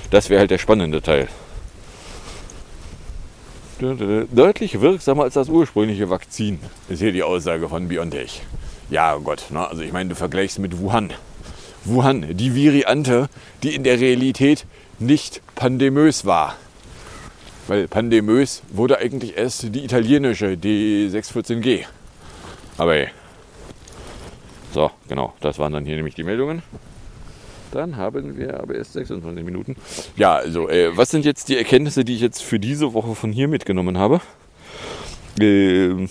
Das 0.08 0.30
wäre 0.30 0.40
halt 0.40 0.50
der 0.50 0.56
spannende 0.56 1.02
Teil. 1.02 1.28
Deutlich 4.32 4.80
wirksamer 4.80 5.24
als 5.24 5.34
das 5.34 5.50
ursprüngliche 5.50 6.08
Vakzin, 6.08 6.58
ist 6.88 7.00
hier 7.00 7.12
die 7.12 7.22
Aussage 7.22 7.68
von 7.68 7.86
BioNTech. 7.88 8.40
Ja, 8.88 9.14
Gott, 9.16 9.44
ne? 9.50 9.68
also 9.68 9.82
ich 9.82 9.92
meine, 9.92 10.08
du 10.08 10.14
vergleichst 10.14 10.58
mit 10.58 10.78
Wuhan. 10.78 11.12
Wuhan, 11.84 12.34
die 12.34 12.56
Variante, 12.56 13.28
die 13.62 13.74
in 13.74 13.84
der 13.84 14.00
Realität 14.00 14.64
nicht 14.98 15.42
pandemös 15.54 16.24
war. 16.24 16.56
Weil 17.66 17.88
pandemös 17.88 18.62
wurde 18.70 18.96
eigentlich 18.96 19.36
erst 19.36 19.74
die 19.74 19.84
italienische 19.84 20.52
D614G. 20.52 21.84
Aber 22.78 22.96
ey. 22.96 23.08
So, 24.76 24.90
genau, 25.08 25.32
das 25.40 25.58
waren 25.58 25.72
dann 25.72 25.86
hier 25.86 25.96
nämlich 25.96 26.14
die 26.16 26.22
Meldungen. 26.22 26.62
Dann 27.72 27.96
haben 27.96 28.36
wir 28.36 28.60
aber 28.60 28.74
erst 28.74 28.92
26 28.92 29.42
Minuten. 29.42 29.74
Ja, 30.16 30.34
also, 30.34 30.68
äh, 30.68 30.94
was 30.94 31.10
sind 31.10 31.24
jetzt 31.24 31.48
die 31.48 31.56
Erkenntnisse, 31.56 32.04
die 32.04 32.14
ich 32.14 32.20
jetzt 32.20 32.42
für 32.42 32.60
diese 32.60 32.92
Woche 32.92 33.14
von 33.14 33.32
hier 33.32 33.48
mitgenommen 33.48 33.96
habe? 33.96 34.20
Ähm, 35.40 36.10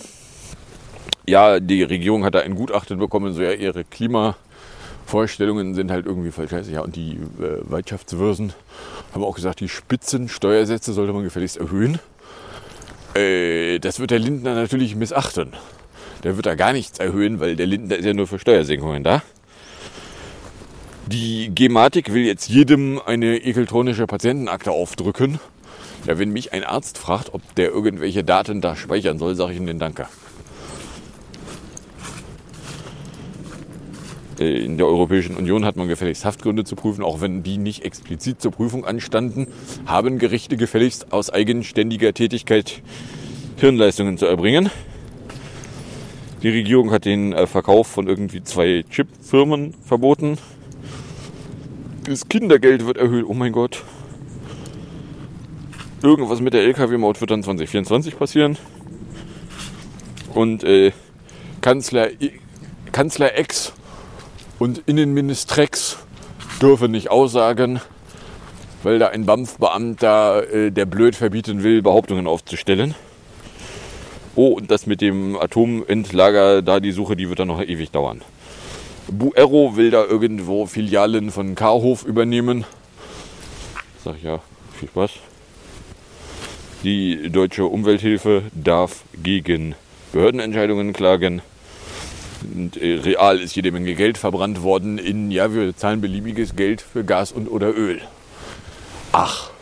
ja, 1.28 1.60
die 1.60 1.84
Regierung 1.84 2.24
hat 2.24 2.34
da 2.34 2.40
ein 2.40 2.56
Gutachten 2.56 2.98
bekommen, 2.98 3.34
so 3.34 3.42
ja, 3.42 3.52
ihre 3.52 3.84
Klima- 3.84 4.34
Vorstellungen 5.06 5.76
sind 5.76 5.92
halt 5.92 6.04
irgendwie 6.04 6.32
voll 6.32 6.48
scheiße. 6.48 6.72
Ja, 6.72 6.80
und 6.80 6.96
die 6.96 7.12
äh, 7.12 7.70
Wirtschaftswürsen 7.70 8.52
haben 9.14 9.22
auch 9.22 9.36
gesagt, 9.36 9.60
die 9.60 9.68
Spitzensteuersätze 9.68 10.92
sollte 10.92 11.12
man 11.12 11.22
gefälligst 11.22 11.56
erhöhen. 11.58 12.00
Äh, 13.14 13.78
das 13.78 14.00
wird 14.00 14.10
der 14.10 14.18
Lindner 14.18 14.56
natürlich 14.56 14.96
missachten. 14.96 15.52
Der 16.26 16.34
wird 16.34 16.46
da 16.46 16.56
gar 16.56 16.72
nichts 16.72 16.98
erhöhen, 16.98 17.38
weil 17.38 17.54
der 17.54 17.66
Lindner 17.66 17.94
ist 17.94 18.04
ja 18.04 18.12
nur 18.12 18.26
für 18.26 18.40
Steuersenkungen 18.40 19.04
da. 19.04 19.22
Die 21.06 21.54
Gematik 21.54 22.12
will 22.12 22.24
jetzt 22.24 22.48
jedem 22.48 23.00
eine 23.06 23.36
ekeltronische 23.36 24.08
Patientenakte 24.08 24.72
aufdrücken. 24.72 25.38
Ja, 26.04 26.18
wenn 26.18 26.30
mich 26.30 26.52
ein 26.52 26.64
Arzt 26.64 26.98
fragt, 26.98 27.32
ob 27.32 27.42
der 27.54 27.70
irgendwelche 27.70 28.24
Daten 28.24 28.60
da 28.60 28.74
speichern 28.74 29.20
soll, 29.20 29.36
sage 29.36 29.52
ich 29.52 29.58
ihm 29.60 29.66
den 29.66 29.78
Danke. 29.78 30.08
Äh, 34.40 34.64
In 34.64 34.78
der 34.78 34.88
Europäischen 34.88 35.36
Union 35.36 35.64
hat 35.64 35.76
man 35.76 35.86
gefälligst 35.86 36.24
Haftgründe 36.24 36.64
zu 36.64 36.74
prüfen, 36.74 37.04
auch 37.04 37.20
wenn 37.20 37.44
die 37.44 37.56
nicht 37.56 37.84
explizit 37.84 38.42
zur 38.42 38.50
Prüfung 38.50 38.84
anstanden, 38.84 39.46
haben 39.86 40.18
Gerichte 40.18 40.56
gefälligst 40.56 41.12
aus 41.12 41.30
eigenständiger 41.30 42.12
Tätigkeit 42.14 42.82
Hirnleistungen 43.58 44.18
zu 44.18 44.26
erbringen. 44.26 44.70
Die 46.46 46.52
Regierung 46.52 46.92
hat 46.92 47.06
den 47.06 47.32
äh, 47.32 47.48
Verkauf 47.48 47.88
von 47.88 48.06
irgendwie 48.06 48.40
zwei 48.40 48.84
Chipfirmen 48.88 49.74
verboten. 49.84 50.38
Das 52.04 52.28
Kindergeld 52.28 52.86
wird 52.86 52.98
erhöht. 52.98 53.24
Oh 53.26 53.34
mein 53.34 53.50
Gott. 53.50 53.82
Irgendwas 56.04 56.40
mit 56.40 56.54
der 56.54 56.62
Lkw-Maut 56.62 57.20
wird 57.20 57.32
dann 57.32 57.42
2024 57.42 58.16
passieren. 58.16 58.58
Und 60.34 60.62
äh, 60.62 60.92
Kanzler, 61.62 62.10
Kanzler 62.92 63.36
Ex 63.36 63.72
und 64.60 64.84
Innenministrex 64.86 65.98
dürfen 66.62 66.92
nicht 66.92 67.10
aussagen, 67.10 67.80
weil 68.84 69.00
da 69.00 69.08
ein 69.08 69.26
BAMF-Beamter, 69.26 70.48
äh, 70.48 70.70
der 70.70 70.86
blöd 70.86 71.16
verbieten 71.16 71.64
will, 71.64 71.82
Behauptungen 71.82 72.28
aufzustellen. 72.28 72.94
Oh, 74.36 74.48
und 74.48 74.70
das 74.70 74.86
mit 74.86 75.00
dem 75.00 75.34
Atomentlager, 75.36 76.60
da 76.60 76.78
die 76.78 76.92
Suche, 76.92 77.16
die 77.16 77.30
wird 77.30 77.38
dann 77.38 77.48
noch 77.48 77.62
ewig 77.62 77.90
dauern. 77.90 78.20
Buero 79.08 79.76
will 79.76 79.90
da 79.90 80.04
irgendwo 80.04 80.66
Filialen 80.66 81.30
von 81.30 81.54
Karhof 81.54 82.04
übernehmen. 82.04 82.66
Sag 84.04 84.16
ich 84.18 84.24
ja, 84.24 84.40
viel 84.78 84.88
Spaß. 84.88 85.12
Die 86.84 87.30
deutsche 87.30 87.64
Umwelthilfe 87.64 88.42
darf 88.52 89.04
gegen 89.22 89.74
Behördenentscheidungen 90.12 90.92
klagen. 90.92 91.40
Und 92.54 92.76
äh, 92.76 92.96
real 92.96 93.40
ist 93.40 93.56
jede 93.56 93.72
Menge 93.72 93.94
Geld 93.94 94.18
verbrannt 94.18 94.62
worden 94.62 94.98
in, 94.98 95.30
ja, 95.30 95.54
wir 95.54 95.74
zahlen 95.74 96.02
beliebiges 96.02 96.56
Geld 96.56 96.82
für 96.82 97.04
Gas 97.04 97.32
und 97.32 97.48
oder 97.48 97.74
Öl. 97.74 98.02
Ach. 99.12 99.55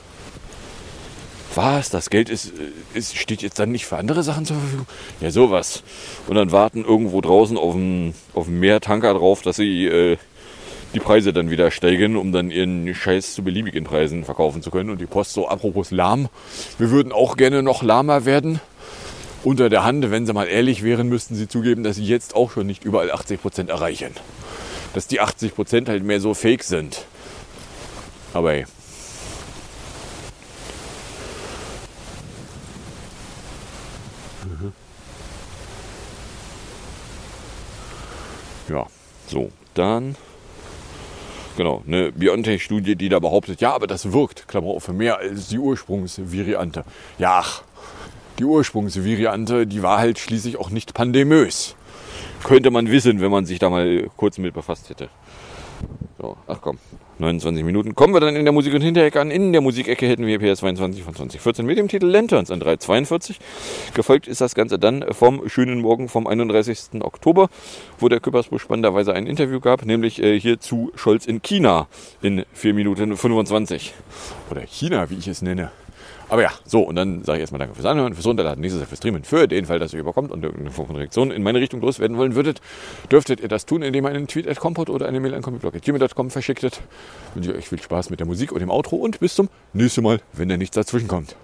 Was? 1.55 1.91
Das 1.91 2.11
Geld 2.11 2.29
ist, 2.29 2.47
äh, 2.47 2.99
ist, 2.99 3.17
steht 3.17 3.43
jetzt 3.43 3.59
dann 3.59 3.71
nicht 3.71 3.87
für 3.87 3.97
andere 3.97 4.23
Sachen 4.23 4.45
zur 4.45 4.57
Verfügung? 4.57 4.87
Ja, 5.21 5.31
sowas. 5.31 5.83
Und 6.27 6.37
dann 6.37 6.53
warten 6.53 6.85
irgendwo 6.85 7.21
draußen 7.21 7.57
auf 7.57 7.75
dem, 7.75 8.15
auf 8.35 8.47
Meer 8.49 8.81
Tanker 8.81 9.15
drauf, 9.15 9.43
dass 9.43 9.57
sie 9.57 9.87
äh, 9.87 10.17
die 10.95 11.01
Preise 11.01 11.33
dann 11.33 11.51
wieder 11.51 11.71
steigen, 11.71 12.17
um 12.17 12.33
dann 12.33 12.51
ihren 12.51 12.95
Scheiß 12.95 13.35
zu 13.35 13.43
beliebigen 13.43 13.85
Preisen 13.85 14.25
verkaufen 14.25 14.63
zu 14.63 14.71
können. 14.71 14.91
Und 14.91 15.01
die 15.01 15.07
Post 15.07 15.33
so, 15.33 15.49
apropos 15.49 15.91
lahm, 15.91 16.29
wir 16.79 16.91
würden 16.91 17.13
auch 17.13 17.37
gerne 17.37 17.63
noch 17.63 17.83
lahmer 17.83 18.25
werden. 18.25 18.61
Unter 19.43 19.69
der 19.69 19.85
Hand, 19.85 20.11
wenn 20.11 20.25
sie 20.25 20.33
mal 20.33 20.47
ehrlich 20.47 20.83
wären, 20.83 21.09
müssten 21.09 21.35
sie 21.35 21.49
zugeben, 21.49 21.85
dass 21.85 21.97
sie 21.97 22.05
jetzt 22.05 22.35
auch 22.35 22.51
schon 22.51 22.67
nicht 22.67 22.85
überall 22.85 23.13
80% 23.13 23.69
erreichen. 23.69 24.13
Dass 24.95 25.07
die 25.07 25.21
80% 25.21 25.89
halt 25.89 26.03
mehr 26.03 26.21
so 26.21 26.33
fake 26.33 26.63
sind. 26.63 27.05
Aber 28.33 28.53
hey. 28.53 28.65
Ja, 38.69 38.87
so, 39.27 39.51
dann 39.75 40.17
genau, 41.57 41.83
eine 41.87 42.13
BioNTech-Studie, 42.13 42.97
die 42.97 43.09
da 43.09 43.19
behauptet, 43.19 43.61
ja, 43.61 43.75
aber 43.75 43.87
das 43.87 44.13
wirkt, 44.13 44.49
Klammer 44.49 44.69
auf, 44.69 44.89
mehr 44.89 45.19
als 45.19 45.49
die 45.49 45.59
Ursprungsvariante. 45.59 46.85
Ja, 47.19 47.45
die 48.39 48.45
Ursprungsvariante, 48.45 49.67
die 49.67 49.83
war 49.83 49.99
halt 49.99 50.19
schließlich 50.19 50.59
auch 50.59 50.71
nicht 50.71 50.95
pandemös. 50.95 51.77
Könnte 52.43 52.71
man 52.71 52.91
wissen, 52.91 53.21
wenn 53.21 53.31
man 53.31 53.47
sich 53.47 53.59
da 53.59 53.71
mal 53.71 54.11
kurz 54.17 54.39
mit 54.39 54.55
befasst 54.55 54.91
hätte. 54.91 55.09
So, 56.19 56.37
ach 56.47 56.59
komm, 56.61 56.79
29 57.19 57.65
Minuten. 57.65 57.95
Kommen 57.95 58.15
wir 58.15 58.21
dann 58.21 58.37
in 58.37 58.45
der 58.45 58.53
Musik- 58.53 58.75
und 58.75 58.81
Hinterecke 58.81 59.21
an. 59.21 59.31
In 59.31 59.53
der 59.53 59.61
Musikecke 59.61 60.07
hätten 60.07 60.27
wir 60.27 60.41
PS22 60.41 61.03
von 61.03 61.15
2014 61.15 61.65
mit 61.67 61.79
dem 61.79 61.89
Titel 61.89 62.07
Lanterns 62.07 62.51
an 62.51 62.61
342. 62.61 63.39
Gefolgt 63.95 64.27
ist 64.27 64.41
das 64.41 64.55
Ganze 64.55 64.79
dann 64.79 65.05
vom 65.13 65.49
schönen 65.49 65.81
Morgen 65.81 66.09
vom 66.09 66.27
31. 66.27 67.03
Oktober, 67.03 67.49
wo 67.99 68.09
der 68.09 68.21
Küppersbusch 68.21 68.63
spannenderweise 68.63 69.13
ein 69.13 69.27
Interview 69.27 69.61
gab, 69.61 69.85
nämlich 69.85 70.23
äh, 70.23 70.39
hier 70.39 70.59
zu 70.59 70.91
Scholz 70.95 71.27
in 71.27 71.43
China 71.43 71.87
in 72.23 72.45
4 72.53 72.75
Minuten 72.75 73.17
25. 73.17 73.95
Oder 74.51 74.63
China, 74.63 75.11
wie 75.11 75.17
ich 75.17 75.29
es 75.29 75.43
nenne. 75.43 75.71
Aber 76.29 76.43
ja, 76.43 76.51
so, 76.65 76.83
und 76.83 76.97
dann 76.97 77.23
sage 77.25 77.39
ich 77.39 77.41
erstmal 77.43 77.59
danke 77.59 77.75
fürs 77.75 77.87
Anhören, 77.87 78.15
fürs 78.15 78.27
Runterladen, 78.27 78.61
nächstes 78.61 78.81
Jahr 78.81 78.89
fürs 78.89 78.99
Streamen. 78.99 79.25
Für 79.25 79.47
den 79.47 79.67
Fall, 79.67 79.79
dass 79.79 79.93
ihr 79.93 80.01
überkommt 80.01 80.31
und 80.31 80.43
irgendeine 80.43 80.71
Form 80.71 80.87
von 80.87 80.97
Reaktion 80.97 81.31
in 81.31 81.43
meine 81.43 81.61
Richtung 81.61 81.81
loswerden 81.81 82.17
wollen 82.17 82.35
würdet, 82.35 82.61
dürftet 83.11 83.41
ihr 83.41 83.49
das 83.49 83.67
tun, 83.67 83.83
indem 83.83 84.05
ihr 84.05 84.11
einen 84.11 84.27
Tweet 84.27 84.49
at 84.49 84.59
Compot 84.59 84.91
oder 84.91 85.07
eine 85.07 85.21
Mail 85.21 85.35
an 85.35 85.43
comicblog.gmail.com 85.43 86.31
verschicktet. 86.31 86.81
Wünsche 87.35 87.55
euch 87.55 87.69
viel 87.69 87.81
Spaß 87.81 88.11
mit 88.11 88.21
der 88.21 88.27
Musik 88.27 88.53
und 88.53 88.61
dem 88.61 88.71
Outro 88.71 88.97
und 88.97 89.21
bis 89.21 89.35
zum 89.35 89.49
nächsten 89.73 90.03
Mal, 90.03 90.21
wenn 90.33 90.49
da 90.49 90.57
nichts 90.57 90.75
dazwischen 90.75 91.09
kommt. 91.09 91.37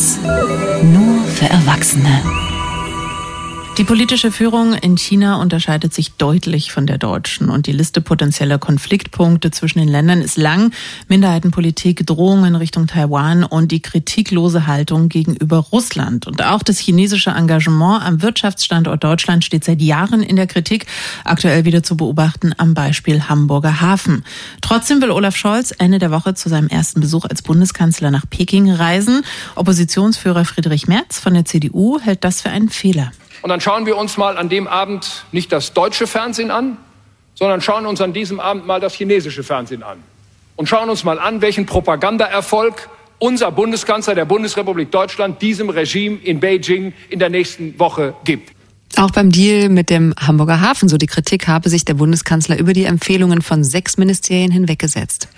1. 0.00 0.39
Die 3.80 3.86
politische 3.86 4.30
Führung 4.30 4.74
in 4.74 4.98
China 4.98 5.36
unterscheidet 5.36 5.94
sich 5.94 6.12
deutlich 6.12 6.70
von 6.70 6.86
der 6.86 6.98
deutschen 6.98 7.48
und 7.48 7.66
die 7.66 7.72
Liste 7.72 8.02
potenzieller 8.02 8.58
Konfliktpunkte 8.58 9.52
zwischen 9.52 9.78
den 9.78 9.88
Ländern 9.88 10.20
ist 10.20 10.36
lang. 10.36 10.74
Minderheitenpolitik, 11.08 12.06
Drohungen 12.06 12.56
Richtung 12.56 12.88
Taiwan 12.88 13.42
und 13.42 13.72
die 13.72 13.80
kritiklose 13.80 14.66
Haltung 14.66 15.08
gegenüber 15.08 15.56
Russland. 15.56 16.26
Und 16.26 16.44
auch 16.44 16.62
das 16.62 16.78
chinesische 16.78 17.30
Engagement 17.30 18.02
am 18.04 18.20
Wirtschaftsstandort 18.20 19.02
Deutschland 19.02 19.46
steht 19.46 19.64
seit 19.64 19.80
Jahren 19.80 20.22
in 20.22 20.36
der 20.36 20.46
Kritik, 20.46 20.84
aktuell 21.24 21.64
wieder 21.64 21.82
zu 21.82 21.96
beobachten 21.96 22.52
am 22.58 22.74
Beispiel 22.74 23.30
Hamburger 23.30 23.80
Hafen. 23.80 24.26
Trotzdem 24.60 25.00
will 25.00 25.10
Olaf 25.10 25.36
Scholz 25.36 25.72
Ende 25.78 25.98
der 25.98 26.10
Woche 26.10 26.34
zu 26.34 26.50
seinem 26.50 26.68
ersten 26.68 27.00
Besuch 27.00 27.24
als 27.24 27.40
Bundeskanzler 27.40 28.10
nach 28.10 28.28
Peking 28.28 28.70
reisen. 28.70 29.22
Oppositionsführer 29.54 30.44
Friedrich 30.44 30.86
Merz 30.86 31.18
von 31.18 31.32
der 31.32 31.46
CDU 31.46 31.98
hält 31.98 32.24
das 32.24 32.42
für 32.42 32.50
einen 32.50 32.68
Fehler. 32.68 33.10
Und 33.42 33.50
dann 33.50 33.60
schauen 33.60 33.86
wir 33.86 33.96
uns 33.96 34.16
mal 34.16 34.36
an 34.36 34.48
dem 34.48 34.66
Abend 34.66 35.24
nicht 35.32 35.52
das 35.52 35.72
deutsche 35.72 36.06
Fernsehen 36.06 36.50
an, 36.50 36.76
sondern 37.34 37.60
schauen 37.60 37.86
uns 37.86 38.00
an 38.00 38.12
diesem 38.12 38.38
Abend 38.40 38.66
mal 38.66 38.80
das 38.80 38.94
chinesische 38.94 39.42
Fernsehen 39.42 39.82
an. 39.82 39.98
Und 40.56 40.68
schauen 40.68 40.90
uns 40.90 41.04
mal 41.04 41.18
an, 41.18 41.40
welchen 41.40 41.64
Propagandaerfolg 41.64 42.88
unser 43.18 43.50
Bundeskanzler 43.50 44.14
der 44.14 44.24
Bundesrepublik 44.24 44.90
Deutschland 44.90 45.40
diesem 45.40 45.70
Regime 45.70 46.18
in 46.22 46.40
Beijing 46.40 46.92
in 47.08 47.18
der 47.18 47.30
nächsten 47.30 47.78
Woche 47.78 48.14
gibt. 48.24 48.52
Auch 48.96 49.10
beim 49.10 49.30
Deal 49.30 49.68
mit 49.68 49.88
dem 49.88 50.14
Hamburger 50.18 50.60
Hafen, 50.60 50.88
so 50.88 50.96
die 50.96 51.06
Kritik, 51.06 51.46
habe 51.46 51.68
sich 51.68 51.84
der 51.84 51.94
Bundeskanzler 51.94 52.58
über 52.58 52.72
die 52.72 52.84
Empfehlungen 52.84 53.40
von 53.40 53.62
sechs 53.62 53.96
Ministerien 53.96 54.50
hinweggesetzt. 54.50 55.28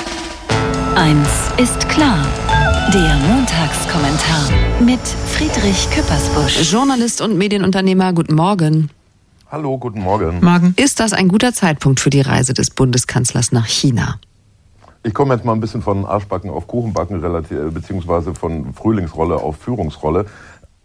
Eins 0.94 1.28
ist 1.58 1.88
klar. 1.88 2.26
Der 2.92 3.16
Montagskommentar 3.16 4.50
mit 4.84 5.00
Friedrich 5.00 5.88
Küppersbusch. 5.92 6.70
Journalist 6.70 7.22
und 7.22 7.38
Medienunternehmer, 7.38 8.12
guten 8.12 8.34
Morgen. 8.34 8.90
Hallo, 9.50 9.78
guten 9.78 10.02
Morgen. 10.02 10.44
Morgen. 10.44 10.74
Ist 10.76 11.00
das 11.00 11.14
ein 11.14 11.28
guter 11.28 11.54
Zeitpunkt 11.54 12.00
für 12.00 12.10
die 12.10 12.20
Reise 12.20 12.52
des 12.52 12.68
Bundeskanzlers 12.68 13.50
nach 13.50 13.64
China? 13.64 14.18
Ich 15.04 15.14
komme 15.14 15.32
jetzt 15.32 15.46
mal 15.46 15.54
ein 15.54 15.60
bisschen 15.60 15.80
von 15.80 16.04
Arschbacken 16.04 16.50
auf 16.50 16.66
Kuchenbacken, 16.66 17.22
beziehungsweise 17.72 18.34
von 18.34 18.74
Frühlingsrolle 18.74 19.36
auf 19.36 19.56
Führungsrolle. 19.56 20.26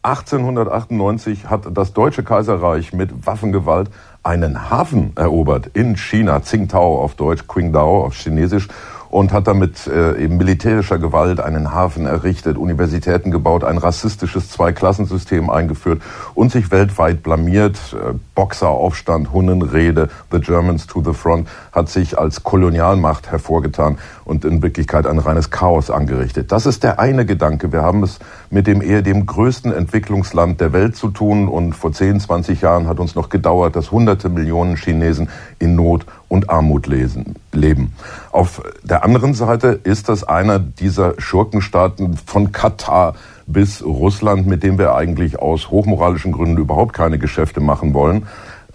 1898 0.03 1.49
hat 1.49 1.67
das 1.73 1.91
Deutsche 1.91 2.23
Kaiserreich 2.23 2.93
mit 2.93 3.27
Waffengewalt 3.27 3.89
einen 4.23 4.69
Hafen 4.69 5.11
erobert 5.17 5.71
in 5.73 5.97
China, 5.97 6.39
Tsingtao 6.39 7.01
auf 7.01 7.15
Deutsch, 7.15 7.43
Qingdao 7.49 8.05
auf 8.05 8.15
Chinesisch 8.15 8.69
und 9.17 9.33
hat 9.33 9.47
damit 9.47 9.87
äh, 9.87 10.15
eben 10.23 10.37
militärischer 10.37 10.99
Gewalt 10.99 11.39
einen 11.39 11.73
Hafen 11.73 12.05
errichtet, 12.05 12.55
Universitäten 12.55 13.31
gebaut, 13.31 13.63
ein 13.63 13.79
rassistisches 13.79 14.51
Zweiklassensystem 14.51 15.49
eingeführt 15.49 16.03
und 16.35 16.51
sich 16.51 16.69
weltweit 16.69 17.23
blamiert. 17.23 17.79
Äh, 17.93 18.13
Boxeraufstand, 18.35 19.33
Hunnenrede, 19.33 20.09
The 20.31 20.39
Germans 20.39 20.85
to 20.85 21.01
the 21.03 21.13
Front, 21.13 21.47
hat 21.71 21.89
sich 21.89 22.19
als 22.19 22.43
Kolonialmacht 22.43 23.31
hervorgetan 23.31 23.97
und 24.27 24.43
in 24.43 24.61
Wirklichkeit 24.61 25.07
ein 25.07 25.19
reines 25.19 25.51
Chaos 25.51 25.89
angerichtet. 25.89 26.51
Das 26.51 26.65
ist 26.65 26.83
der 26.83 26.99
eine 26.99 27.25
Gedanke. 27.25 27.71
Wir 27.71 27.81
haben 27.81 28.03
es 28.03 28.19
mit 28.49 28.67
dem 28.67 28.81
eher 28.81 29.01
dem 29.01 29.25
größten 29.25 29.71
Entwicklungsland 29.71 30.59
der 30.59 30.73
Welt 30.73 30.97
zu 30.97 31.09
tun 31.09 31.47
und 31.47 31.73
vor 31.73 31.93
10, 31.93 32.19
20 32.19 32.61
Jahren 32.61 32.87
hat 32.87 32.99
uns 32.99 33.15
noch 33.15 33.29
gedauert, 33.29 33.77
dass 33.77 33.91
hunderte 33.91 34.27
Millionen 34.27 34.75
Chinesen 34.75 35.29
in 35.59 35.75
Not 35.75 36.05
und 36.27 36.49
Armut 36.49 36.87
lesen, 36.87 37.35
leben. 37.53 37.93
Auf 38.33 38.61
der 38.83 39.05
anderen 39.05 39.33
Seite 39.33 39.79
ist 39.83 40.09
das 40.09 40.25
einer 40.25 40.59
dieser 40.59 41.13
Schurkenstaaten 41.19 42.17
von 42.17 42.51
Katar 42.51 43.15
bis 43.47 43.81
Russland, 43.81 44.45
mit 44.45 44.61
dem 44.61 44.77
wir 44.77 44.93
eigentlich 44.93 45.39
aus 45.39 45.69
hochmoralischen 45.69 46.33
Gründen 46.33 46.57
überhaupt 46.57 46.93
keine 46.93 47.17
Geschäfte 47.17 47.61
machen 47.61 47.93
wollen. 47.93 48.27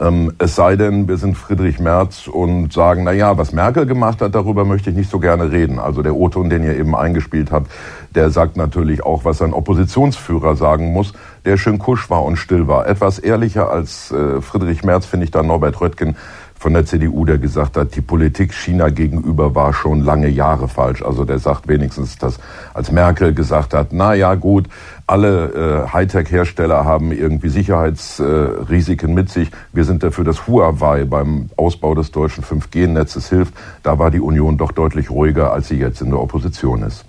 Ähm, 0.02 0.32
es 0.38 0.56
sei 0.56 0.74
denn, 0.76 1.06
wir 1.06 1.16
sind 1.16 1.36
Friedrich 1.36 1.78
Merz 1.78 2.26
und 2.26 2.72
sagen, 2.72 3.04
na 3.04 3.12
ja, 3.12 3.38
was 3.38 3.52
Merkel 3.52 3.86
gemacht 3.86 4.20
hat, 4.20 4.34
darüber 4.34 4.64
möchte 4.64 4.90
ich 4.90 4.96
nicht 4.96 5.10
so 5.10 5.20
gerne 5.20 5.52
reden. 5.52 5.78
Also 5.78 6.02
der 6.02 6.16
O-Ton, 6.16 6.50
den 6.50 6.64
ihr 6.64 6.76
eben 6.76 6.96
eingespielt 6.96 7.52
habt, 7.52 7.70
der 8.14 8.30
sagt 8.30 8.56
natürlich 8.56 9.04
auch, 9.04 9.24
was 9.24 9.40
ein 9.42 9.52
Oppositionsführer 9.52 10.56
sagen 10.56 10.92
muss, 10.92 11.12
der 11.44 11.56
schön 11.56 11.78
kusch 11.78 12.10
war 12.10 12.24
und 12.24 12.36
still 12.36 12.66
war. 12.66 12.86
Etwas 12.86 13.18
ehrlicher 13.18 13.70
als 13.70 14.10
äh, 14.10 14.40
Friedrich 14.40 14.82
Merz 14.82 15.06
finde 15.06 15.24
ich 15.24 15.30
da 15.30 15.42
Norbert 15.42 15.80
Röttgen 15.80 16.16
von 16.62 16.74
der 16.74 16.86
CDU, 16.86 17.24
der 17.24 17.38
gesagt 17.38 17.76
hat, 17.76 17.96
die 17.96 18.00
Politik 18.00 18.54
China 18.54 18.88
gegenüber 18.88 19.56
war 19.56 19.74
schon 19.74 20.04
lange 20.04 20.28
Jahre 20.28 20.68
falsch. 20.68 21.02
Also 21.02 21.24
der 21.24 21.40
sagt 21.40 21.66
wenigstens, 21.66 22.18
dass 22.18 22.38
als 22.72 22.92
Merkel 22.92 23.34
gesagt 23.34 23.74
hat, 23.74 23.88
na 23.90 24.14
ja, 24.14 24.36
gut, 24.36 24.66
alle 25.08 25.86
äh, 25.88 25.92
Hightech-Hersteller 25.92 26.84
haben 26.84 27.10
irgendwie 27.10 27.48
Sicherheitsrisiken 27.48 29.10
äh, 29.10 29.12
mit 29.12 29.28
sich. 29.28 29.50
Wir 29.72 29.84
sind 29.84 30.04
dafür, 30.04 30.22
dass 30.22 30.46
Huawei 30.46 31.04
beim 31.04 31.50
Ausbau 31.56 31.96
des 31.96 32.12
deutschen 32.12 32.44
5G-Netzes 32.44 33.28
hilft. 33.28 33.54
Da 33.82 33.98
war 33.98 34.12
die 34.12 34.20
Union 34.20 34.56
doch 34.56 34.70
deutlich 34.70 35.10
ruhiger, 35.10 35.52
als 35.52 35.66
sie 35.66 35.78
jetzt 35.78 36.00
in 36.00 36.10
der 36.10 36.20
Opposition 36.20 36.84
ist. 36.84 37.04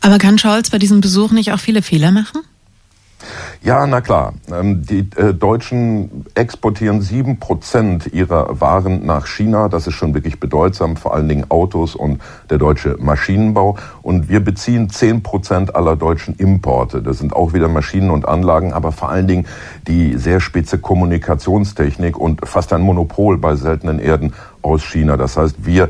Aber 0.00 0.18
kann 0.18 0.38
Scholz 0.38 0.70
bei 0.70 0.78
diesem 0.78 1.00
Besuch 1.00 1.30
nicht 1.30 1.52
auch 1.52 1.60
viele 1.60 1.82
Fehler 1.82 2.10
machen? 2.10 2.40
Ja, 3.62 3.86
na 3.86 4.00
klar. 4.00 4.34
Ähm, 4.52 4.82
die 4.82 5.08
äh, 5.16 5.34
Deutschen 5.34 6.24
exportieren 6.34 7.00
sieben 7.00 7.38
Prozent 7.38 8.06
ihrer 8.12 8.60
Waren 8.60 9.04
nach 9.04 9.26
China. 9.26 9.68
Das 9.68 9.86
ist 9.86 9.94
schon 9.94 10.14
wirklich 10.14 10.38
bedeutsam, 10.38 10.96
vor 10.96 11.14
allen 11.14 11.28
Dingen 11.28 11.50
Autos 11.50 11.94
und 11.94 12.20
der 12.50 12.58
deutsche 12.58 12.96
Maschinenbau. 12.98 13.76
Und 14.02 14.28
wir 14.28 14.40
beziehen 14.40 14.88
zehn 14.90 15.22
Prozent 15.22 15.74
aller 15.74 15.96
deutschen 15.96 16.36
Importe. 16.36 17.02
Das 17.02 17.18
sind 17.18 17.34
auch 17.34 17.52
wieder 17.52 17.68
Maschinen 17.68 18.10
und 18.10 18.28
Anlagen, 18.28 18.72
aber 18.72 18.92
vor 18.92 19.10
allen 19.10 19.26
Dingen 19.26 19.46
die 19.86 20.16
sehr 20.16 20.40
spitze 20.40 20.78
Kommunikationstechnik 20.78 22.16
und 22.16 22.46
fast 22.46 22.72
ein 22.72 22.82
Monopol 22.82 23.38
bei 23.38 23.56
seltenen 23.56 23.98
Erden 23.98 24.34
aus 24.62 24.82
China. 24.82 25.16
Das 25.16 25.36
heißt, 25.36 25.66
wir 25.66 25.88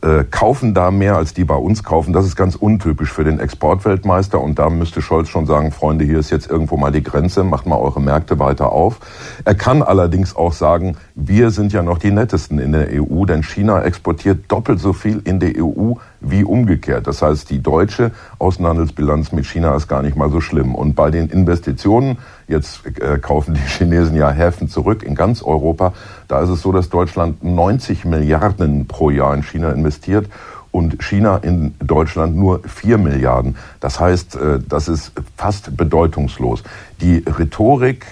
äh, 0.00 0.24
kaufen 0.24 0.74
da 0.74 0.90
mehr, 0.90 1.16
als 1.16 1.34
die 1.34 1.44
bei 1.44 1.54
uns 1.54 1.84
kaufen. 1.84 2.12
Das 2.12 2.24
ist 2.26 2.36
ganz 2.36 2.56
untypisch 2.56 3.12
für 3.12 3.24
den 3.24 3.38
Exportweltmeister. 3.38 4.40
Und 4.40 4.58
da 4.58 4.70
müsste 4.70 5.02
Scholz 5.02 5.28
schon 5.28 5.46
sagen, 5.46 5.70
Freunde, 5.70 6.04
hier 6.04 6.18
ist 6.18 6.30
jetzt 6.30 6.48
irgendwo 6.48 6.76
mal 6.76 6.90
die 6.90 7.02
Grenze, 7.02 7.44
macht 7.44 7.66
mal 7.66 7.76
eure 7.76 8.00
Märkte 8.00 8.38
weiter 8.38 8.72
auf. 8.72 8.98
Er 9.44 9.54
kann 9.54 9.82
allerdings 9.82 10.34
auch 10.34 10.52
sagen, 10.52 10.96
wir 11.14 11.50
sind 11.50 11.72
ja 11.72 11.82
noch 11.82 11.98
die 11.98 12.10
nettesten 12.10 12.58
in 12.58 12.72
der 12.72 12.88
EU, 12.90 13.24
denn 13.24 13.42
China 13.42 13.82
exportiert 13.82 14.50
doppelt 14.50 14.80
so 14.80 14.92
viel 14.92 15.20
in 15.24 15.38
der 15.38 15.52
EU 15.56 15.94
wie 16.20 16.44
umgekehrt. 16.44 17.06
Das 17.06 17.22
heißt, 17.22 17.50
die 17.50 17.62
deutsche 17.62 18.12
Außenhandelsbilanz 18.38 19.32
mit 19.32 19.46
China 19.46 19.74
ist 19.76 19.88
gar 19.88 20.02
nicht 20.02 20.16
mal 20.16 20.30
so 20.30 20.40
schlimm. 20.40 20.74
Und 20.74 20.94
bei 20.94 21.10
den 21.10 21.28
Investitionen, 21.28 22.18
jetzt 22.52 22.86
äh, 23.00 23.18
kaufen 23.18 23.54
die 23.54 23.60
Chinesen 23.66 24.16
ja 24.16 24.30
Häfen 24.30 24.68
zurück 24.68 25.02
in 25.02 25.16
ganz 25.16 25.42
Europa, 25.42 25.92
da 26.28 26.40
ist 26.40 26.50
es 26.50 26.62
so, 26.62 26.70
dass 26.70 26.88
Deutschland 26.88 27.42
90 27.42 28.04
Milliarden 28.04 28.86
pro 28.86 29.10
Jahr 29.10 29.34
in 29.34 29.42
China 29.42 29.72
investiert 29.72 30.28
und 30.70 31.02
China 31.02 31.36
in 31.36 31.74
Deutschland 31.80 32.36
nur 32.36 32.60
4 32.66 32.98
Milliarden. 32.98 33.56
Das 33.80 33.98
heißt, 33.98 34.36
äh, 34.36 34.60
das 34.66 34.88
ist 34.88 35.12
fast 35.36 35.76
bedeutungslos. 35.76 36.62
Die 37.00 37.24
Rhetorik 37.26 38.06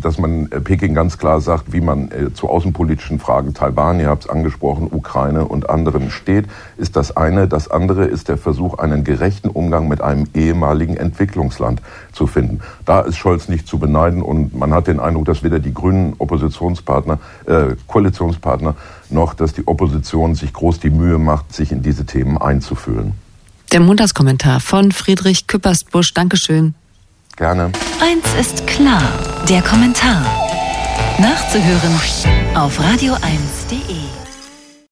dass 0.00 0.18
man 0.18 0.50
äh, 0.50 0.60
Peking 0.60 0.94
ganz 0.94 1.18
klar 1.18 1.40
sagt, 1.40 1.72
wie 1.72 1.80
man 1.80 2.10
äh, 2.10 2.32
zu 2.32 2.48
außenpolitischen 2.48 3.18
Fragen 3.18 3.54
Taiwan, 3.54 4.00
ihr 4.00 4.08
habt 4.08 4.24
es 4.24 4.30
angesprochen, 4.30 4.88
Ukraine 4.90 5.44
und 5.46 5.70
anderen 5.70 6.10
steht, 6.10 6.46
ist 6.76 6.96
das 6.96 7.16
eine. 7.16 7.48
Das 7.48 7.70
andere 7.70 8.04
ist 8.04 8.28
der 8.28 8.38
Versuch, 8.38 8.78
einen 8.78 9.04
gerechten 9.04 9.48
Umgang 9.48 9.88
mit 9.88 10.00
einem 10.00 10.26
ehemaligen 10.34 10.96
Entwicklungsland 10.96 11.82
zu 12.12 12.26
finden. 12.26 12.60
Da 12.84 13.00
ist 13.00 13.16
Scholz 13.16 13.48
nicht 13.48 13.66
zu 13.66 13.78
beneiden 13.78 14.22
und 14.22 14.54
man 14.54 14.72
hat 14.72 14.86
den 14.86 15.00
Eindruck, 15.00 15.26
dass 15.26 15.42
weder 15.42 15.58
die 15.58 15.74
grünen 15.74 16.14
Oppositionspartner, 16.18 17.18
äh, 17.46 17.76
Koalitionspartner 17.86 18.74
noch, 19.10 19.34
dass 19.34 19.52
die 19.52 19.66
Opposition 19.66 20.34
sich 20.34 20.52
groß 20.52 20.80
die 20.80 20.90
Mühe 20.90 21.18
macht, 21.18 21.54
sich 21.54 21.72
in 21.72 21.82
diese 21.82 22.06
Themen 22.06 22.38
einzufühlen. 22.38 23.12
Der 23.72 23.80
Montagskommentar 23.80 24.60
von 24.60 24.92
Friedrich 24.92 25.46
Küppersbusch. 25.46 26.12
Dankeschön. 26.12 26.74
Gerne. 27.36 27.72
Eins 28.00 28.26
ist 28.38 28.66
klar, 28.66 29.02
der 29.48 29.62
Kommentar. 29.62 30.24
Nachzuhören 31.18 31.94
auf 32.54 32.78
radio1.de. 32.78 34.21